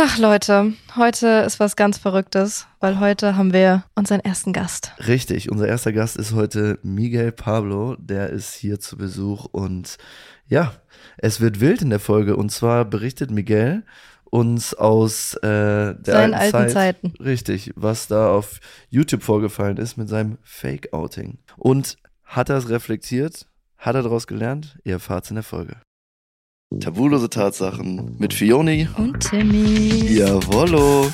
Ach 0.00 0.16
Leute, 0.16 0.74
heute 0.94 1.26
ist 1.44 1.58
was 1.58 1.74
ganz 1.74 1.98
Verrücktes, 1.98 2.68
weil 2.78 3.00
heute 3.00 3.36
haben 3.36 3.52
wir 3.52 3.82
unseren 3.96 4.20
ersten 4.20 4.52
Gast. 4.52 4.92
Richtig, 5.08 5.50
unser 5.50 5.66
erster 5.66 5.92
Gast 5.92 6.16
ist 6.16 6.34
heute 6.34 6.78
Miguel 6.84 7.32
Pablo, 7.32 7.96
der 7.98 8.30
ist 8.30 8.54
hier 8.54 8.78
zu 8.78 8.96
Besuch 8.96 9.46
und 9.46 9.96
ja, 10.46 10.72
es 11.16 11.40
wird 11.40 11.58
wild 11.58 11.82
in 11.82 11.90
der 11.90 11.98
Folge 11.98 12.36
und 12.36 12.52
zwar 12.52 12.84
berichtet 12.84 13.32
Miguel 13.32 13.82
uns 14.22 14.72
aus 14.72 15.34
äh, 15.34 15.42
der 15.42 15.96
Seinen 16.04 16.34
alten, 16.34 16.56
alten 16.56 16.72
Zeit, 16.72 17.02
Zeiten. 17.02 17.14
richtig, 17.20 17.72
was 17.74 18.06
da 18.06 18.30
auf 18.30 18.60
YouTube 18.90 19.24
vorgefallen 19.24 19.78
ist 19.78 19.96
mit 19.96 20.08
seinem 20.08 20.38
Fake-Outing. 20.44 21.38
Und 21.56 21.96
hat 22.22 22.50
er 22.50 22.58
es 22.58 22.68
reflektiert? 22.68 23.48
Hat 23.76 23.96
er 23.96 24.04
daraus 24.04 24.28
gelernt? 24.28 24.78
Ihr 24.84 24.92
erfahrt 24.92 25.24
es 25.24 25.30
in 25.32 25.36
der 25.36 25.42
Folge. 25.42 25.74
Tabulose 26.76 27.30
Tatsachen 27.30 28.14
mit 28.18 28.34
Fioni. 28.34 28.86
Und 28.98 29.20
Timmy. 29.20 30.18
Jawollo. 30.18 31.10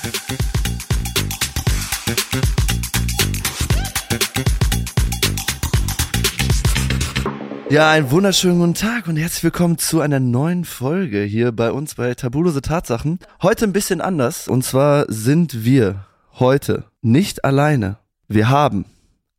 Ja, 7.71 7.93
einen 7.93 8.11
wunderschönen 8.11 8.59
guten 8.59 8.75
Tag 8.75 9.07
und 9.07 9.17
herzlich 9.17 9.45
willkommen 9.45 9.79
zu 9.79 10.01
einer 10.01 10.19
neuen 10.19 10.65
Folge 10.65 11.23
hier 11.23 11.53
bei 11.53 11.71
uns 11.71 11.95
bei 11.95 12.13
Tabulose 12.15 12.61
Tatsachen. 12.61 13.21
Heute 13.41 13.67
ein 13.67 13.73
bisschen 13.73 14.01
anders 14.01 14.49
und 14.49 14.65
zwar 14.65 15.07
sind 15.09 15.65
wir 15.65 16.05
heute 16.33 16.87
nicht 17.01 17.45
alleine. 17.45 17.99
Wir 18.27 18.49
haben 18.49 18.87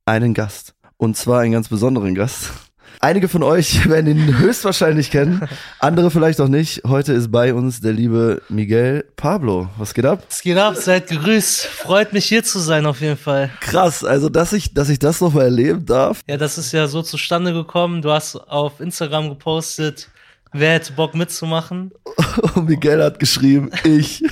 einen 0.06 0.34
Gast 0.34 0.76
und 0.96 1.18
zwar 1.18 1.42
einen 1.42 1.52
ganz 1.52 1.68
besonderen 1.68 2.16
Gast. 2.16 2.65
Einige 3.00 3.28
von 3.28 3.44
euch 3.44 3.88
werden 3.90 4.08
ihn 4.08 4.38
höchstwahrscheinlich 4.38 5.12
kennen, 5.12 5.48
andere 5.80 6.12
vielleicht 6.12 6.42
auch 6.42 6.48
nicht. 6.48 6.84
Heute 6.88 7.14
ist 7.14 7.32
bei 7.32 7.54
uns 7.54 7.82
der 7.82 7.94
liebe 7.94 8.42
Miguel 8.50 9.06
Pablo. 9.16 9.70
Was 9.78 9.94
geht 9.94 10.06
ab? 10.06 10.24
Es 10.30 10.42
geht 10.42 10.58
ab, 10.58 10.76
seid 10.76 11.08
gegrüßt. 11.08 11.66
Freut 11.66 12.14
mich 12.14 12.26
hier 12.26 12.44
zu 12.44 12.60
sein 12.60 12.86
auf 12.86 13.02
jeden 13.02 13.18
Fall. 13.18 13.50
Krass, 13.62 14.04
also 14.04 14.30
dass 14.30 14.54
ich, 14.54 14.74
dass 14.74 14.90
ich 14.90 15.00
das 15.00 15.22
nochmal 15.22 15.46
erleben 15.46 15.86
darf. 15.86 16.22
Ja, 16.28 16.38
das 16.38 16.58
ist 16.58 16.72
ja 16.72 16.88
so 16.88 17.02
zustande 17.02 17.54
gekommen. 17.54 18.02
Du 18.02 18.12
hast 18.12 18.36
auf 18.36 18.80
Instagram 18.80 19.30
gepostet, 19.30 20.10
wer 20.54 20.74
hätte 20.74 20.94
Bock 20.94 21.16
mitzumachen. 21.16 21.92
Und 22.56 22.68
Miguel 22.68 23.04
hat 23.04 23.20
geschrieben, 23.20 23.72
ich. 23.84 24.24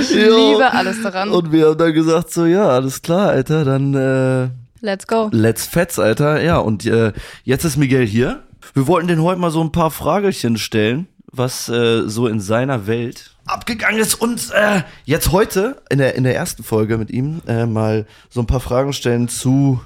Ich 0.00 0.10
liebe 0.10 0.72
alles 0.72 1.02
daran. 1.02 1.30
Und 1.30 1.52
wir 1.52 1.68
haben 1.68 1.78
dann 1.78 1.92
gesagt, 1.92 2.32
so 2.32 2.46
ja, 2.46 2.68
alles 2.68 3.00
klar, 3.00 3.30
Alter, 3.30 3.64
dann 3.64 3.94
äh, 3.94 4.48
Let's 4.82 5.06
go. 5.06 5.30
let's 5.32 5.64
fetz, 5.64 6.00
Alter. 6.00 6.42
Ja, 6.42 6.58
und 6.58 6.84
äh, 6.86 7.12
jetzt 7.44 7.64
ist 7.64 7.76
Miguel 7.76 8.04
hier. 8.04 8.42
Wir 8.74 8.88
wollten 8.88 9.06
den 9.06 9.22
heute 9.22 9.40
mal 9.40 9.52
so 9.52 9.62
ein 9.62 9.70
paar 9.70 9.92
Fragelchen 9.92 10.58
stellen, 10.58 11.06
was 11.30 11.68
äh, 11.68 12.08
so 12.08 12.26
in 12.26 12.40
seiner 12.40 12.88
Welt 12.88 13.36
abgegangen 13.46 14.00
ist. 14.00 14.14
Und 14.14 14.50
äh, 14.52 14.82
jetzt 15.04 15.30
heute, 15.30 15.80
in 15.88 15.98
der, 15.98 16.16
in 16.16 16.24
der 16.24 16.34
ersten 16.34 16.64
Folge 16.64 16.98
mit 16.98 17.12
ihm, 17.12 17.42
äh, 17.46 17.64
mal 17.64 18.06
so 18.28 18.40
ein 18.40 18.48
paar 18.48 18.58
Fragen 18.58 18.92
stellen 18.92 19.28
zu 19.28 19.80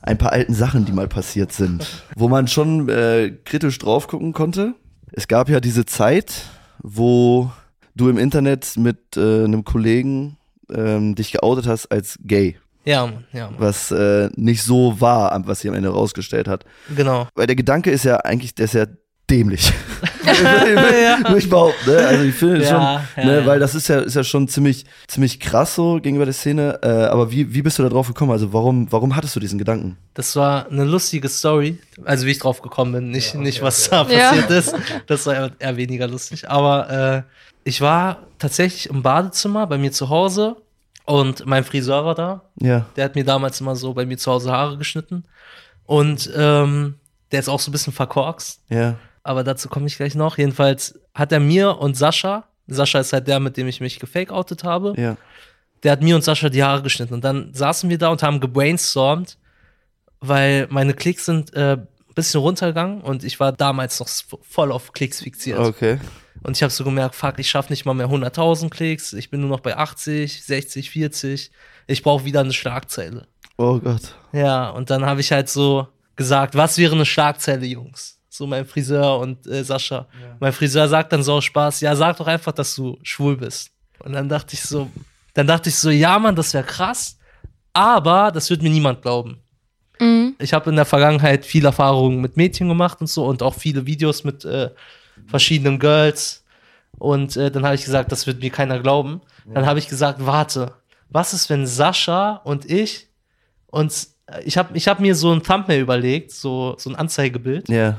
ein 0.00 0.16
paar 0.16 0.30
alten 0.30 0.54
Sachen, 0.54 0.84
die 0.84 0.92
mal 0.92 1.08
passiert 1.08 1.52
sind. 1.52 2.04
Wo 2.16 2.28
man 2.28 2.46
schon 2.46 2.88
äh, 2.88 3.32
kritisch 3.44 3.78
drauf 3.78 4.06
gucken 4.06 4.32
konnte. 4.32 4.74
Es 5.10 5.26
gab 5.26 5.48
ja 5.48 5.58
diese 5.58 5.86
Zeit, 5.86 6.44
wo 6.78 7.50
du 7.96 8.08
im 8.08 8.18
Internet 8.18 8.76
mit 8.76 9.16
äh, 9.16 9.44
einem 9.44 9.64
Kollegen 9.64 10.36
ähm, 10.72 11.14
dich 11.14 11.32
geoutet 11.32 11.66
hast 11.66 11.86
als 11.86 12.18
gay. 12.22 12.56
Ja, 12.86 13.12
ja. 13.32 13.50
Was 13.58 13.90
äh, 13.90 14.30
nicht 14.36 14.62
so 14.62 15.00
war, 15.00 15.42
was 15.46 15.60
sich 15.60 15.68
am 15.70 15.76
Ende 15.76 15.88
rausgestellt 15.90 16.46
hat. 16.48 16.64
Genau. 16.94 17.26
Weil 17.34 17.46
der 17.48 17.56
Gedanke 17.56 17.90
ist 17.90 18.04
ja 18.04 18.16
eigentlich, 18.18 18.54
der 18.54 18.66
ist 18.66 18.74
ja 18.74 18.86
dämlich. 19.28 19.72
Würde 20.24 21.38
ich 21.38 21.48
behaupten, 21.50 21.90
ne? 21.90 21.96
Also 22.06 22.24
ich 22.24 22.34
finde 22.34 22.62
Ja, 22.62 22.66
schon, 22.68 23.24
ja, 23.24 23.30
ne, 23.30 23.40
ja. 23.40 23.46
weil 23.46 23.58
das 23.58 23.74
ist 23.74 23.88
ja, 23.88 23.98
ist 24.00 24.14
ja 24.14 24.22
schon 24.24 24.46
ziemlich, 24.48 24.84
ziemlich 25.08 25.40
krass 25.40 25.74
so 25.74 25.94
gegenüber 26.00 26.24
der 26.26 26.34
Szene. 26.34 26.78
Äh, 26.82 26.88
aber 27.06 27.30
wie, 27.30 27.52
wie 27.54 27.62
bist 27.62 27.78
du 27.78 27.82
da 27.82 27.88
drauf 27.88 28.06
gekommen? 28.08 28.30
Also 28.32 28.52
warum, 28.52 28.90
warum 28.92 29.16
hattest 29.16 29.34
du 29.36 29.40
diesen 29.40 29.58
Gedanken? 29.58 29.96
Das 30.14 30.36
war 30.36 30.68
eine 30.70 30.84
lustige 30.84 31.28
Story. 31.28 31.78
Also 32.04 32.26
wie 32.26 32.30
ich 32.30 32.38
drauf 32.38 32.62
gekommen 32.62 32.92
bin, 32.92 33.10
nicht, 33.10 33.34
nicht 33.34 33.62
was 33.62 33.90
da 33.90 34.06
Ja. 34.08 34.28
passiert 34.30 34.50
ist. 34.50 34.74
Das 35.06 35.26
war 35.26 35.34
eher, 35.34 35.50
eher 35.58 35.76
weniger 35.76 36.06
lustig. 36.06 36.48
Aber 36.48 36.90
äh, 36.90 37.22
ich 37.64 37.80
war 37.80 38.18
tatsächlich 38.38 38.90
im 38.90 39.02
Badezimmer 39.02 39.66
bei 39.66 39.78
mir 39.78 39.90
zu 39.92 40.08
Hause 40.08 40.56
und 41.06 41.46
mein 41.46 41.64
Friseur 41.64 42.04
war 42.04 42.14
da. 42.14 42.42
Ja. 42.60 42.86
Der 42.96 43.04
hat 43.06 43.14
mir 43.14 43.24
damals 43.24 43.60
immer 43.60 43.74
so 43.76 43.94
bei 43.94 44.04
mir 44.06 44.18
zu 44.18 44.30
Hause 44.30 44.52
Haare 44.52 44.76
geschnitten. 44.76 45.24
Und 45.84 46.30
ähm, 46.36 46.96
der 47.32 47.40
ist 47.40 47.48
auch 47.48 47.60
so 47.60 47.70
ein 47.70 47.72
bisschen 47.72 47.92
verkorkst. 47.92 48.60
Ja. 48.68 48.96
aber 49.22 49.42
dazu 49.44 49.68
komme 49.68 49.86
ich 49.86 49.96
gleich 49.96 50.14
noch. 50.14 50.36
Jedenfalls 50.38 50.98
hat 51.14 51.32
er 51.32 51.40
mir 51.40 51.78
und 51.78 51.96
Sascha, 51.96 52.44
Sascha 52.68 52.98
ist 53.00 53.12
halt 53.12 53.26
der, 53.28 53.40
mit 53.40 53.56
dem 53.56 53.66
ich 53.68 53.80
mich 53.80 53.98
gefake-outet 54.00 54.62
habe, 54.64 54.94
Ja. 54.96 55.16
der 55.82 55.92
hat 55.92 56.02
mir 56.02 56.14
und 56.16 56.22
Sascha 56.22 56.48
die 56.48 56.62
Haare 56.64 56.82
geschnitten. 56.82 57.14
Und 57.14 57.24
dann 57.24 57.52
saßen 57.54 57.88
wir 57.90 57.98
da 57.98 58.08
und 58.08 58.22
haben 58.22 58.38
gebrainstormt, 58.40 59.36
weil 60.20 60.66
meine 60.70 60.94
Klicks 60.94 61.24
sind 61.26 61.52
äh, 61.54 61.78
bisschen 62.16 62.40
runtergegangen 62.40 63.02
und 63.02 63.22
ich 63.22 63.38
war 63.38 63.52
damals 63.52 64.00
noch 64.00 64.08
voll 64.42 64.72
auf 64.72 64.92
Klicks 64.92 65.20
fixiert. 65.20 65.60
Okay. 65.60 66.00
Und 66.42 66.56
ich 66.56 66.62
habe 66.62 66.72
so 66.72 66.82
gemerkt, 66.82 67.14
fuck, 67.14 67.38
ich 67.38 67.48
schaffe 67.48 67.72
nicht 67.72 67.84
mal 67.84 67.94
mehr 67.94 68.08
100.000 68.08 68.70
Klicks, 68.70 69.12
ich 69.12 69.30
bin 69.30 69.40
nur 69.40 69.50
noch 69.50 69.60
bei 69.60 69.76
80, 69.76 70.44
60, 70.44 70.90
40. 70.90 71.52
Ich 71.86 72.02
brauche 72.02 72.24
wieder 72.24 72.40
eine 72.40 72.52
Schlagzeile. 72.52 73.28
Oh 73.58 73.78
Gott. 73.78 74.14
Ja, 74.32 74.70
und 74.70 74.90
dann 74.90 75.06
habe 75.06 75.20
ich 75.20 75.30
halt 75.30 75.48
so 75.48 75.86
gesagt, 76.16 76.56
was 76.56 76.78
wäre 76.78 76.94
eine 76.94 77.06
Schlagzeile, 77.06 77.66
Jungs? 77.66 78.18
So 78.28 78.46
mein 78.46 78.66
Friseur 78.66 79.18
und 79.18 79.46
äh, 79.46 79.64
Sascha. 79.64 80.08
Mein 80.40 80.52
Friseur 80.52 80.88
sagt 80.88 81.12
dann 81.12 81.22
so 81.22 81.34
aus 81.34 81.44
Spaß, 81.44 81.80
ja, 81.80 81.94
sag 81.96 82.16
doch 82.16 82.26
einfach, 82.26 82.52
dass 82.52 82.74
du 82.74 82.98
schwul 83.02 83.36
bist. 83.36 83.70
Und 84.00 84.12
dann 84.12 84.28
dachte 84.28 84.54
ich 84.54 84.62
so, 84.62 84.90
dann 85.34 85.46
dachte 85.46 85.68
ich 85.68 85.76
so, 85.76 85.90
ja, 85.90 86.18
Mann, 86.18 86.36
das 86.36 86.52
wäre 86.52 86.64
krass, 86.64 87.18
aber 87.72 88.30
das 88.32 88.50
wird 88.50 88.62
mir 88.62 88.70
niemand 88.70 89.02
glauben. 89.02 89.42
Mhm. 90.00 90.34
Ich 90.38 90.52
habe 90.52 90.70
in 90.70 90.76
der 90.76 90.84
Vergangenheit 90.84 91.44
viel 91.46 91.64
Erfahrungen 91.64 92.20
mit 92.20 92.36
Mädchen 92.36 92.68
gemacht 92.68 93.00
und 93.00 93.06
so 93.08 93.24
und 93.26 93.42
auch 93.42 93.54
viele 93.54 93.86
Videos 93.86 94.24
mit 94.24 94.44
äh, 94.44 94.70
verschiedenen 95.26 95.78
Girls. 95.78 96.44
Und 96.98 97.36
äh, 97.36 97.50
dann 97.50 97.64
habe 97.64 97.74
ich 97.74 97.84
gesagt, 97.84 98.10
das 98.12 98.26
wird 98.26 98.40
mir 98.40 98.50
keiner 98.50 98.78
glauben. 98.80 99.20
Dann 99.52 99.66
habe 99.66 99.78
ich 99.78 99.86
gesagt, 99.88 100.24
warte, 100.24 100.72
was 101.10 101.32
ist, 101.34 101.48
wenn 101.50 101.66
Sascha 101.66 102.40
und 102.44 102.68
ich 102.70 103.06
uns, 103.68 104.16
äh, 104.26 104.42
ich 104.44 104.56
habe 104.58 104.76
ich 104.76 104.88
hab 104.88 104.98
mir 105.00 105.14
so 105.14 105.32
ein 105.32 105.42
Thumbnail 105.42 105.80
überlegt, 105.80 106.32
so, 106.32 106.74
so 106.78 106.90
ein 106.90 106.96
Anzeigebild, 106.96 107.68
Ja. 107.68 107.98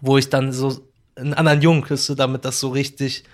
wo 0.00 0.16
ich 0.18 0.30
dann 0.30 0.52
so 0.52 0.80
einen 1.16 1.34
anderen 1.34 1.60
Jungen 1.62 1.82
küsse, 1.82 2.14
damit 2.16 2.44
das 2.44 2.60
so 2.60 2.68
richtig 2.70 3.24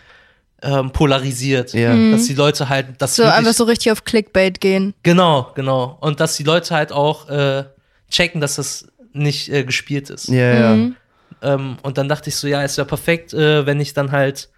ähm, 0.62 0.90
polarisiert. 0.90 1.74
Ja. 1.74 1.94
Dass 2.10 2.24
die 2.26 2.34
Leute 2.34 2.68
halt 2.70 2.86
das 2.98 3.16
So 3.16 3.22
wirklich- 3.24 3.38
einfach 3.38 3.52
so 3.52 3.64
richtig 3.64 3.92
auf 3.92 4.04
Clickbait 4.04 4.60
gehen. 4.60 4.94
Genau, 5.02 5.52
genau. 5.54 5.98
Und 6.00 6.20
dass 6.20 6.36
die 6.36 6.44
Leute 6.44 6.74
halt 6.74 6.90
auch 6.92 7.28
äh, 7.28 7.64
checken, 8.10 8.40
dass 8.40 8.56
das 8.56 8.86
nicht 9.12 9.48
äh, 9.50 9.64
gespielt 9.64 10.10
ist. 10.10 10.28
Ja, 10.28 10.54
ja. 10.54 10.74
Mhm. 10.74 10.96
Ähm, 11.42 11.76
und 11.82 11.98
dann 11.98 12.08
dachte 12.08 12.28
ich 12.30 12.36
so, 12.36 12.46
ja, 12.46 12.62
es 12.62 12.76
wäre 12.76 12.86
perfekt, 12.86 13.32
äh, 13.34 13.66
wenn 13.66 13.80
ich 13.80 13.92
dann 13.94 14.12
halt 14.12 14.48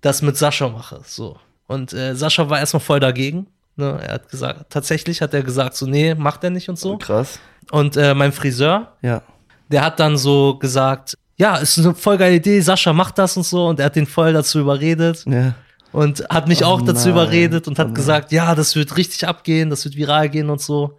das 0.00 0.20
mit 0.22 0.36
Sascha 0.36 0.68
mache. 0.68 1.00
So. 1.06 1.38
Und 1.66 1.92
äh, 1.92 2.14
Sascha 2.14 2.48
war 2.50 2.58
erstmal 2.58 2.80
voll 2.80 3.00
dagegen. 3.00 3.46
Ne? 3.76 3.98
Er 4.06 4.14
hat 4.14 4.28
gesagt, 4.28 4.66
tatsächlich 4.70 5.20
hat 5.22 5.32
er 5.34 5.42
gesagt, 5.42 5.76
so, 5.76 5.86
nee, 5.86 6.14
macht 6.14 6.44
er 6.44 6.50
nicht 6.50 6.68
und 6.68 6.78
so. 6.78 6.98
Krass. 6.98 7.38
Und 7.70 7.96
äh, 7.96 8.14
mein 8.14 8.32
Friseur, 8.32 8.92
Ja. 9.02 9.22
der 9.68 9.82
hat 9.84 9.98
dann 10.00 10.16
so 10.18 10.56
gesagt, 10.58 11.16
ja, 11.36 11.56
ist 11.56 11.78
eine 11.78 11.94
voll 11.94 12.18
geile 12.18 12.36
Idee, 12.36 12.60
Sascha 12.60 12.92
macht 12.92 13.18
das 13.18 13.36
und 13.36 13.44
so. 13.44 13.66
Und 13.66 13.80
er 13.80 13.86
hat 13.86 13.96
den 13.96 14.06
voll 14.06 14.32
dazu 14.32 14.60
überredet 14.60 15.24
Ja. 15.26 15.54
und 15.92 16.24
hat 16.28 16.46
mich 16.48 16.62
Oh 16.62 16.66
auch 16.68 16.82
dazu 16.82 17.08
nein. 17.08 17.16
überredet 17.16 17.66
und 17.66 17.78
Oh 17.78 17.80
hat 17.80 17.86
nein. 17.88 17.94
gesagt, 17.94 18.30
ja, 18.32 18.54
das 18.54 18.76
wird 18.76 18.96
richtig 18.96 19.26
abgehen, 19.26 19.70
das 19.70 19.84
wird 19.84 19.96
viral 19.96 20.28
gehen 20.28 20.50
und 20.50 20.60
so. 20.60 20.98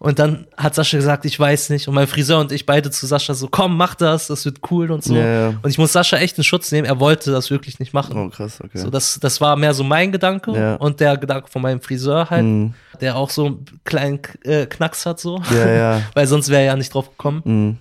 Und 0.00 0.20
dann 0.20 0.46
hat 0.56 0.76
Sascha 0.76 0.96
gesagt, 0.96 1.24
ich 1.24 1.38
weiß 1.40 1.70
nicht. 1.70 1.88
Und 1.88 1.94
mein 1.94 2.06
Friseur 2.06 2.38
und 2.38 2.52
ich 2.52 2.66
beide 2.66 2.88
zu 2.90 3.04
Sascha 3.06 3.34
so, 3.34 3.48
komm, 3.48 3.76
mach 3.76 3.96
das, 3.96 4.28
das 4.28 4.44
wird 4.44 4.58
cool 4.70 4.92
und 4.92 5.02
so. 5.02 5.16
Ja. 5.16 5.48
Und 5.48 5.66
ich 5.68 5.76
muss 5.76 5.92
Sascha 5.92 6.18
echt 6.18 6.38
in 6.38 6.44
Schutz 6.44 6.70
nehmen, 6.70 6.86
er 6.86 7.00
wollte 7.00 7.32
das 7.32 7.50
wirklich 7.50 7.80
nicht 7.80 7.92
machen. 7.92 8.16
Oh, 8.16 8.28
krass, 8.28 8.60
okay. 8.62 8.78
So, 8.78 8.90
das, 8.90 9.18
das 9.20 9.40
war 9.40 9.56
mehr 9.56 9.74
so 9.74 9.82
mein 9.82 10.12
Gedanke 10.12 10.52
Ja. 10.52 10.74
und 10.76 11.00
der 11.00 11.16
Gedanke 11.16 11.48
von 11.50 11.62
meinem 11.62 11.80
Friseur 11.80 12.30
halt, 12.30 12.44
Mhm. 12.44 12.74
der 13.00 13.16
auch 13.16 13.30
so 13.30 13.46
einen 13.46 13.64
kleinen 13.84 14.20
äh, 14.44 14.66
Knacks 14.66 15.04
hat, 15.04 15.18
so. 15.18 15.42
Ja, 15.52 15.68
ja. 15.68 16.02
Weil 16.14 16.26
sonst 16.28 16.48
wäre 16.48 16.60
er 16.60 16.66
ja 16.68 16.76
nicht 16.76 16.94
drauf 16.94 17.10
gekommen. 17.10 17.42
Mhm. 17.44 17.78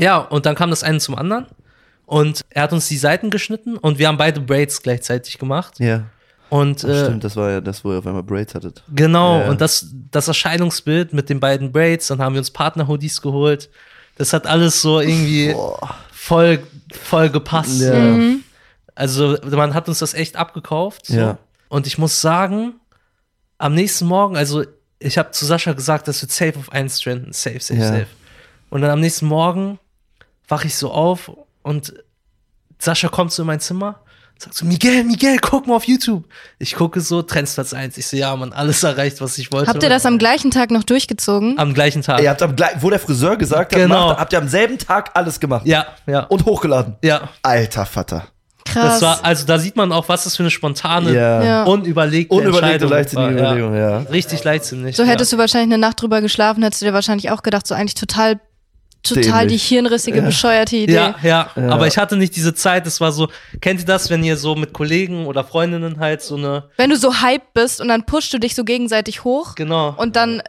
Ja, 0.00 0.18
und 0.18 0.46
dann 0.46 0.56
kam 0.56 0.70
das 0.70 0.82
eine 0.82 0.98
zum 0.98 1.14
anderen. 1.14 1.46
Und 2.06 2.40
er 2.50 2.62
hat 2.64 2.72
uns 2.72 2.88
die 2.88 2.96
Seiten 2.98 3.30
geschnitten 3.30 3.76
und 3.76 3.98
wir 4.00 4.08
haben 4.08 4.18
beide 4.18 4.40
Braids 4.40 4.82
gleichzeitig 4.82 5.38
gemacht. 5.38 5.78
Ja. 5.78 6.02
Und 6.52 6.84
äh, 6.84 7.04
stimmt, 7.04 7.24
das 7.24 7.34
war 7.36 7.50
ja 7.50 7.60
das, 7.62 7.82
wo 7.82 7.92
ihr 7.92 7.98
auf 7.98 8.06
einmal 8.06 8.22
Braids 8.22 8.54
hattet. 8.54 8.82
Genau, 8.94 9.38
Ja, 9.38 9.44
ja. 9.44 9.50
und 9.50 9.60
das, 9.62 9.86
das 10.10 10.28
Erscheinungsbild 10.28 11.14
mit 11.14 11.30
den 11.30 11.40
beiden 11.40 11.72
Braids, 11.72 12.08
dann 12.08 12.20
haben 12.20 12.34
wir 12.34 12.40
uns 12.40 12.50
Partner-Hoodies 12.50 13.22
geholt. 13.22 13.70
Das 14.18 14.34
hat 14.34 14.46
alles 14.46 14.82
so 14.82 15.00
irgendwie 15.00 15.54
voll, 16.12 16.62
voll 16.92 17.30
gepasst. 17.30 17.80
Ja. 17.80 17.94
Mhm. 17.94 18.44
Also 18.94 19.38
man 19.50 19.72
hat 19.72 19.88
uns 19.88 20.00
das 20.00 20.12
echt 20.12 20.36
abgekauft. 20.36 21.06
So. 21.06 21.16
Ja. 21.16 21.38
Und 21.70 21.86
ich 21.86 21.96
muss 21.96 22.20
sagen, 22.20 22.74
am 23.56 23.72
nächsten 23.74 24.04
Morgen, 24.04 24.36
also 24.36 24.62
ich 24.98 25.16
habe 25.16 25.30
zu 25.30 25.46
Sascha 25.46 25.72
gesagt, 25.72 26.06
das 26.06 26.20
wird 26.20 26.32
safe 26.32 26.58
auf 26.58 26.70
einen 26.70 26.88
trenden. 26.90 27.32
Safe, 27.32 27.60
safe, 27.60 27.80
Ja. 27.80 27.88
safe. 27.88 28.06
Und 28.68 28.82
dann 28.82 28.90
am 28.90 29.00
nächsten 29.00 29.24
Morgen 29.24 29.78
wache 30.48 30.66
ich 30.66 30.76
so 30.76 30.90
auf 30.92 31.30
und 31.62 31.94
Sascha 32.78 33.08
kommt 33.08 33.32
so 33.32 33.42
in 33.42 33.46
mein 33.46 33.60
Zimmer 33.60 34.00
Sagt 34.42 34.56
so, 34.56 34.64
Miguel, 34.66 35.04
Miguel, 35.04 35.38
guck 35.40 35.68
mal 35.68 35.76
auf 35.76 35.84
YouTube. 35.84 36.24
Ich 36.58 36.74
gucke 36.74 37.00
so, 37.00 37.22
Trendsplatz 37.22 37.72
1. 37.72 37.96
Ich 37.96 38.08
so, 38.08 38.16
ja, 38.16 38.34
man, 38.34 38.52
alles 38.52 38.82
erreicht, 38.82 39.20
was 39.20 39.38
ich 39.38 39.52
wollte. 39.52 39.68
Habt 39.70 39.82
ihr 39.84 39.88
das 39.88 40.04
am 40.04 40.18
gleichen 40.18 40.50
Tag 40.50 40.72
noch 40.72 40.82
durchgezogen? 40.82 41.58
am 41.60 41.74
gleichen 41.74 42.02
Tag? 42.02 42.20
Ihr 42.20 42.30
habt 42.30 42.42
am 42.42 42.56
wo 42.80 42.90
der 42.90 42.98
Friseur 42.98 43.36
gesagt 43.36 43.72
hat, 43.72 43.80
Genau. 43.80 44.08
macht, 44.08 44.18
habt 44.18 44.32
ihr 44.32 44.38
am 44.40 44.48
selben 44.48 44.78
Tag 44.78 45.10
alles 45.14 45.38
gemacht. 45.38 45.64
Ja, 45.64 45.86
ja. 46.06 46.24
Und 46.24 46.44
hochgeladen. 46.44 46.96
ja. 47.02 47.28
Alter 47.42 47.86
Vater. 47.86 48.24
Krass. 48.64 49.00
Das 49.00 49.02
war, 49.02 49.24
also 49.24 49.46
da 49.46 49.58
sieht 49.58 49.76
man 49.76 49.92
auch, 49.92 50.08
was 50.08 50.24
das 50.24 50.36
für 50.36 50.42
eine 50.42 50.50
spontane, 50.50 51.12
Ja. 51.12 51.42
Ja. 51.42 51.62
unüberlegte, 51.64 52.34
Unüberlegte, 52.34 52.66
Entscheidung 52.66 52.90
leichtsinnige 52.90 53.40
war, 53.42 53.56
Überlegung, 53.56 53.76
ja. 53.76 53.98
Richtig 54.10 54.42
leichtsinnig. 54.44 54.96
so 54.96 55.04
hättest 55.04 55.32
ja. 55.32 55.36
du 55.36 55.40
wahrscheinlich 55.40 55.72
eine 55.74 55.78
Nacht 55.80 56.00
drüber 56.00 56.20
geschlafen, 56.20 56.62
hättest 56.62 56.82
du 56.82 56.86
dir 56.86 56.92
wahrscheinlich 56.94 57.30
auch 57.30 57.42
gedacht, 57.42 57.66
so 57.66 57.74
eigentlich 57.74 57.94
total, 57.94 58.40
total 59.02 59.46
Dämlich. 59.46 59.62
die 59.62 59.68
hirnrissige, 59.74 60.22
bescheuerte 60.22 60.76
Idee. 60.76 60.92
Ja, 60.94 61.14
ja, 61.22 61.50
Ja. 61.56 61.68
aber 61.70 61.86
ich 61.86 61.98
hatte 61.98 62.16
nicht 62.16 62.36
diese 62.36 62.54
Zeit, 62.54 62.86
es 62.86 63.00
war 63.00 63.12
so, 63.12 63.28
kennt 63.60 63.80
ihr 63.80 63.86
das, 63.86 64.10
wenn 64.10 64.22
ihr 64.24 64.36
so 64.36 64.54
mit 64.54 64.72
Kollegen 64.72 65.26
oder 65.26 65.44
Freundinnen 65.44 65.98
halt 65.98 66.22
so 66.22 66.36
eine, 66.36 66.64
Wenn 66.76 66.90
du 66.90 66.96
so 66.96 67.12
hyped 67.22 67.52
bist 67.54 67.80
und 67.80 67.88
dann 67.88 68.04
pushst 68.04 68.32
du 68.32 68.38
dich 68.38 68.54
so 68.54 68.64
gegenseitig 68.64 69.24
hoch 69.24 69.54
genau, 69.54 69.94
und 69.96 70.16
dann 70.16 70.42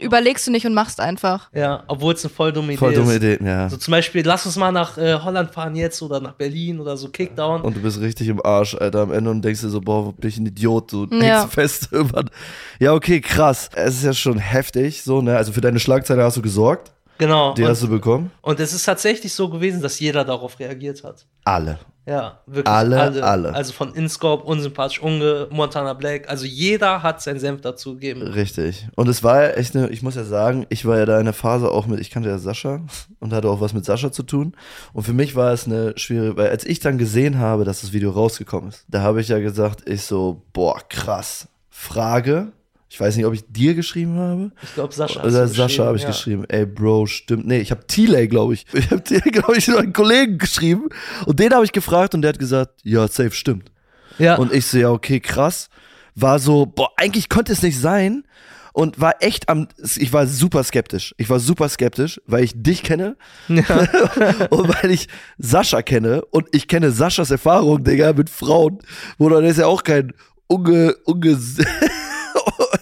überlegst 0.00 0.46
du 0.46 0.52
nicht 0.52 0.64
und 0.64 0.74
machst 0.74 1.00
einfach. 1.00 1.50
ja, 1.52 1.82
obwohl 1.88 2.14
es 2.14 2.24
eine 2.24 2.32
voll 2.32 2.52
dumme 2.52 2.68
Idee 2.74 2.78
Voll 2.78 2.94
dumme 2.94 3.10
ist. 3.14 3.16
Idee, 3.16 3.38
ja. 3.44 3.68
So 3.68 3.76
zum 3.76 3.90
Beispiel, 3.90 4.24
lass 4.24 4.46
uns 4.46 4.54
mal 4.56 4.70
nach 4.70 4.96
äh, 4.96 5.14
Holland 5.14 5.50
fahren 5.52 5.74
jetzt 5.74 6.00
oder 6.02 6.20
nach 6.20 6.34
Berlin 6.34 6.78
oder 6.78 6.96
so 6.96 7.08
Kickdown. 7.08 7.62
Und 7.62 7.76
du 7.76 7.80
bist 7.82 8.00
richtig 8.00 8.28
im 8.28 8.40
Arsch, 8.44 8.76
Alter, 8.76 9.00
am 9.00 9.12
Ende 9.12 9.28
und 9.30 9.42
denkst 9.42 9.60
dir 9.60 9.70
so, 9.70 9.80
boah, 9.80 10.12
bin 10.12 10.28
ich 10.28 10.38
ein 10.38 10.46
Idiot, 10.46 10.92
du 10.92 11.08
Ja. 11.10 11.40
hängst 11.40 11.54
fest. 11.54 11.88
Ja, 12.78 12.92
okay, 12.94 13.20
krass. 13.20 13.70
Es 13.74 13.96
ist 13.96 14.04
ja 14.04 14.12
schon 14.12 14.38
heftig, 14.38 15.02
so, 15.02 15.20
ne? 15.20 15.36
Also 15.36 15.50
für 15.52 15.60
deine 15.60 15.80
Schlagzeile 15.80 16.22
hast 16.22 16.36
du 16.36 16.42
gesorgt, 16.42 16.92
genau. 17.18 17.54
die 17.54 17.66
hast 17.66 17.82
Und, 17.82 17.90
du 17.90 17.96
bekommen. 17.96 18.30
und 18.42 18.60
es 18.60 18.72
ist 18.72 18.84
tatsächlich 18.84 19.32
so 19.32 19.48
gewesen, 19.48 19.82
dass 19.82 20.00
jeder 20.00 20.24
darauf 20.24 20.58
reagiert 20.58 21.04
hat. 21.04 21.26
Alle. 21.44 21.78
Ja, 22.08 22.40
wirklich. 22.46 22.74
Alle, 22.74 23.22
alle. 23.22 23.52
Also 23.54 23.74
von 23.74 23.92
InScope, 23.94 24.42
unsympathisch, 24.44 25.02
Unge, 25.02 25.46
Montana 25.50 25.92
Black. 25.92 26.26
Also 26.30 26.46
jeder 26.46 27.02
hat 27.02 27.20
seinen 27.20 27.38
Senf 27.38 27.60
dazu 27.60 27.94
gegeben. 27.94 28.22
Richtig. 28.22 28.88
Und 28.96 29.08
es 29.08 29.22
war 29.22 29.42
ja 29.42 29.48
echt 29.50 29.76
eine, 29.76 29.90
ich 29.90 30.00
muss 30.00 30.14
ja 30.14 30.24
sagen, 30.24 30.64
ich 30.70 30.86
war 30.86 30.96
ja 30.96 31.04
da 31.04 31.18
in 31.18 31.26
der 31.26 31.34
Phase 31.34 31.70
auch 31.70 31.86
mit, 31.86 32.00
ich 32.00 32.10
kannte 32.10 32.30
ja 32.30 32.38
Sascha 32.38 32.80
und 33.20 33.34
hatte 33.34 33.50
auch 33.50 33.60
was 33.60 33.74
mit 33.74 33.84
Sascha 33.84 34.10
zu 34.10 34.22
tun. 34.22 34.54
Und 34.94 35.02
für 35.02 35.12
mich 35.12 35.36
war 35.36 35.52
es 35.52 35.66
eine 35.66 35.92
schwierige, 35.98 36.38
weil 36.38 36.48
als 36.48 36.64
ich 36.64 36.80
dann 36.80 36.96
gesehen 36.96 37.38
habe, 37.38 37.66
dass 37.66 37.82
das 37.82 37.92
Video 37.92 38.10
rausgekommen 38.10 38.70
ist, 38.70 38.86
da 38.88 39.02
habe 39.02 39.20
ich 39.20 39.28
ja 39.28 39.38
gesagt, 39.38 39.86
ich 39.86 40.00
so, 40.02 40.40
boah, 40.54 40.80
krass. 40.88 41.48
Frage. 41.68 42.52
Ich 42.90 42.98
weiß 42.98 43.16
nicht, 43.16 43.26
ob 43.26 43.34
ich 43.34 43.44
dir 43.46 43.74
geschrieben 43.74 44.16
habe. 44.16 44.50
Ich 44.62 44.74
glaube, 44.74 44.94
Sascha. 44.94 45.22
Oder 45.22 45.46
Sascha 45.46 45.84
habe 45.84 45.96
ich 45.96 46.04
ja. 46.04 46.08
geschrieben. 46.08 46.44
Ey, 46.48 46.64
Bro, 46.64 47.06
stimmt. 47.06 47.46
Nee, 47.46 47.60
ich 47.60 47.70
habe 47.70 47.86
Tilay, 47.86 48.28
glaube 48.28 48.54
ich. 48.54 48.64
Ich 48.72 48.90
habe 48.90 49.02
Tilay, 49.02 49.30
glaube 49.30 49.58
ich, 49.58 49.68
einen 49.68 49.92
Kollegen 49.92 50.38
geschrieben. 50.38 50.88
Und 51.26 51.38
den 51.38 51.52
habe 51.52 51.64
ich 51.64 51.72
gefragt 51.72 52.14
und 52.14 52.22
der 52.22 52.30
hat 52.30 52.38
gesagt, 52.38 52.80
ja, 52.84 53.06
safe, 53.06 53.32
stimmt. 53.32 53.70
Ja. 54.18 54.36
Und 54.36 54.52
ich 54.52 54.66
so, 54.66 54.78
ja, 54.78 54.90
okay, 54.90 55.20
krass. 55.20 55.68
War 56.14 56.38
so, 56.38 56.64
boah, 56.64 56.90
eigentlich 56.96 57.28
konnte 57.28 57.52
es 57.52 57.62
nicht 57.62 57.78
sein. 57.78 58.24
Und 58.72 59.00
war 59.00 59.16
echt 59.20 59.48
am, 59.48 59.66
ich 59.96 60.12
war 60.12 60.26
super 60.26 60.62
skeptisch. 60.62 61.14
Ich 61.18 61.28
war 61.28 61.40
super 61.40 61.68
skeptisch, 61.68 62.20
weil 62.26 62.44
ich 62.44 62.52
dich 62.54 62.84
kenne 62.84 63.16
und 63.48 63.62
weil 63.62 64.92
ich 64.92 65.08
Sascha 65.36 65.82
kenne 65.82 66.22
und 66.30 66.46
ich 66.52 66.68
kenne 66.68 66.92
Saschas 66.92 67.32
Erfahrung, 67.32 67.82
Digga, 67.82 68.12
mit 68.12 68.30
Frauen. 68.30 68.78
Wo 69.18 69.28
dann 69.28 69.44
ist 69.44 69.58
ja 69.58 69.66
auch 69.66 69.82
kein 69.82 70.12
unge, 70.46 70.94
unge, 71.06 71.36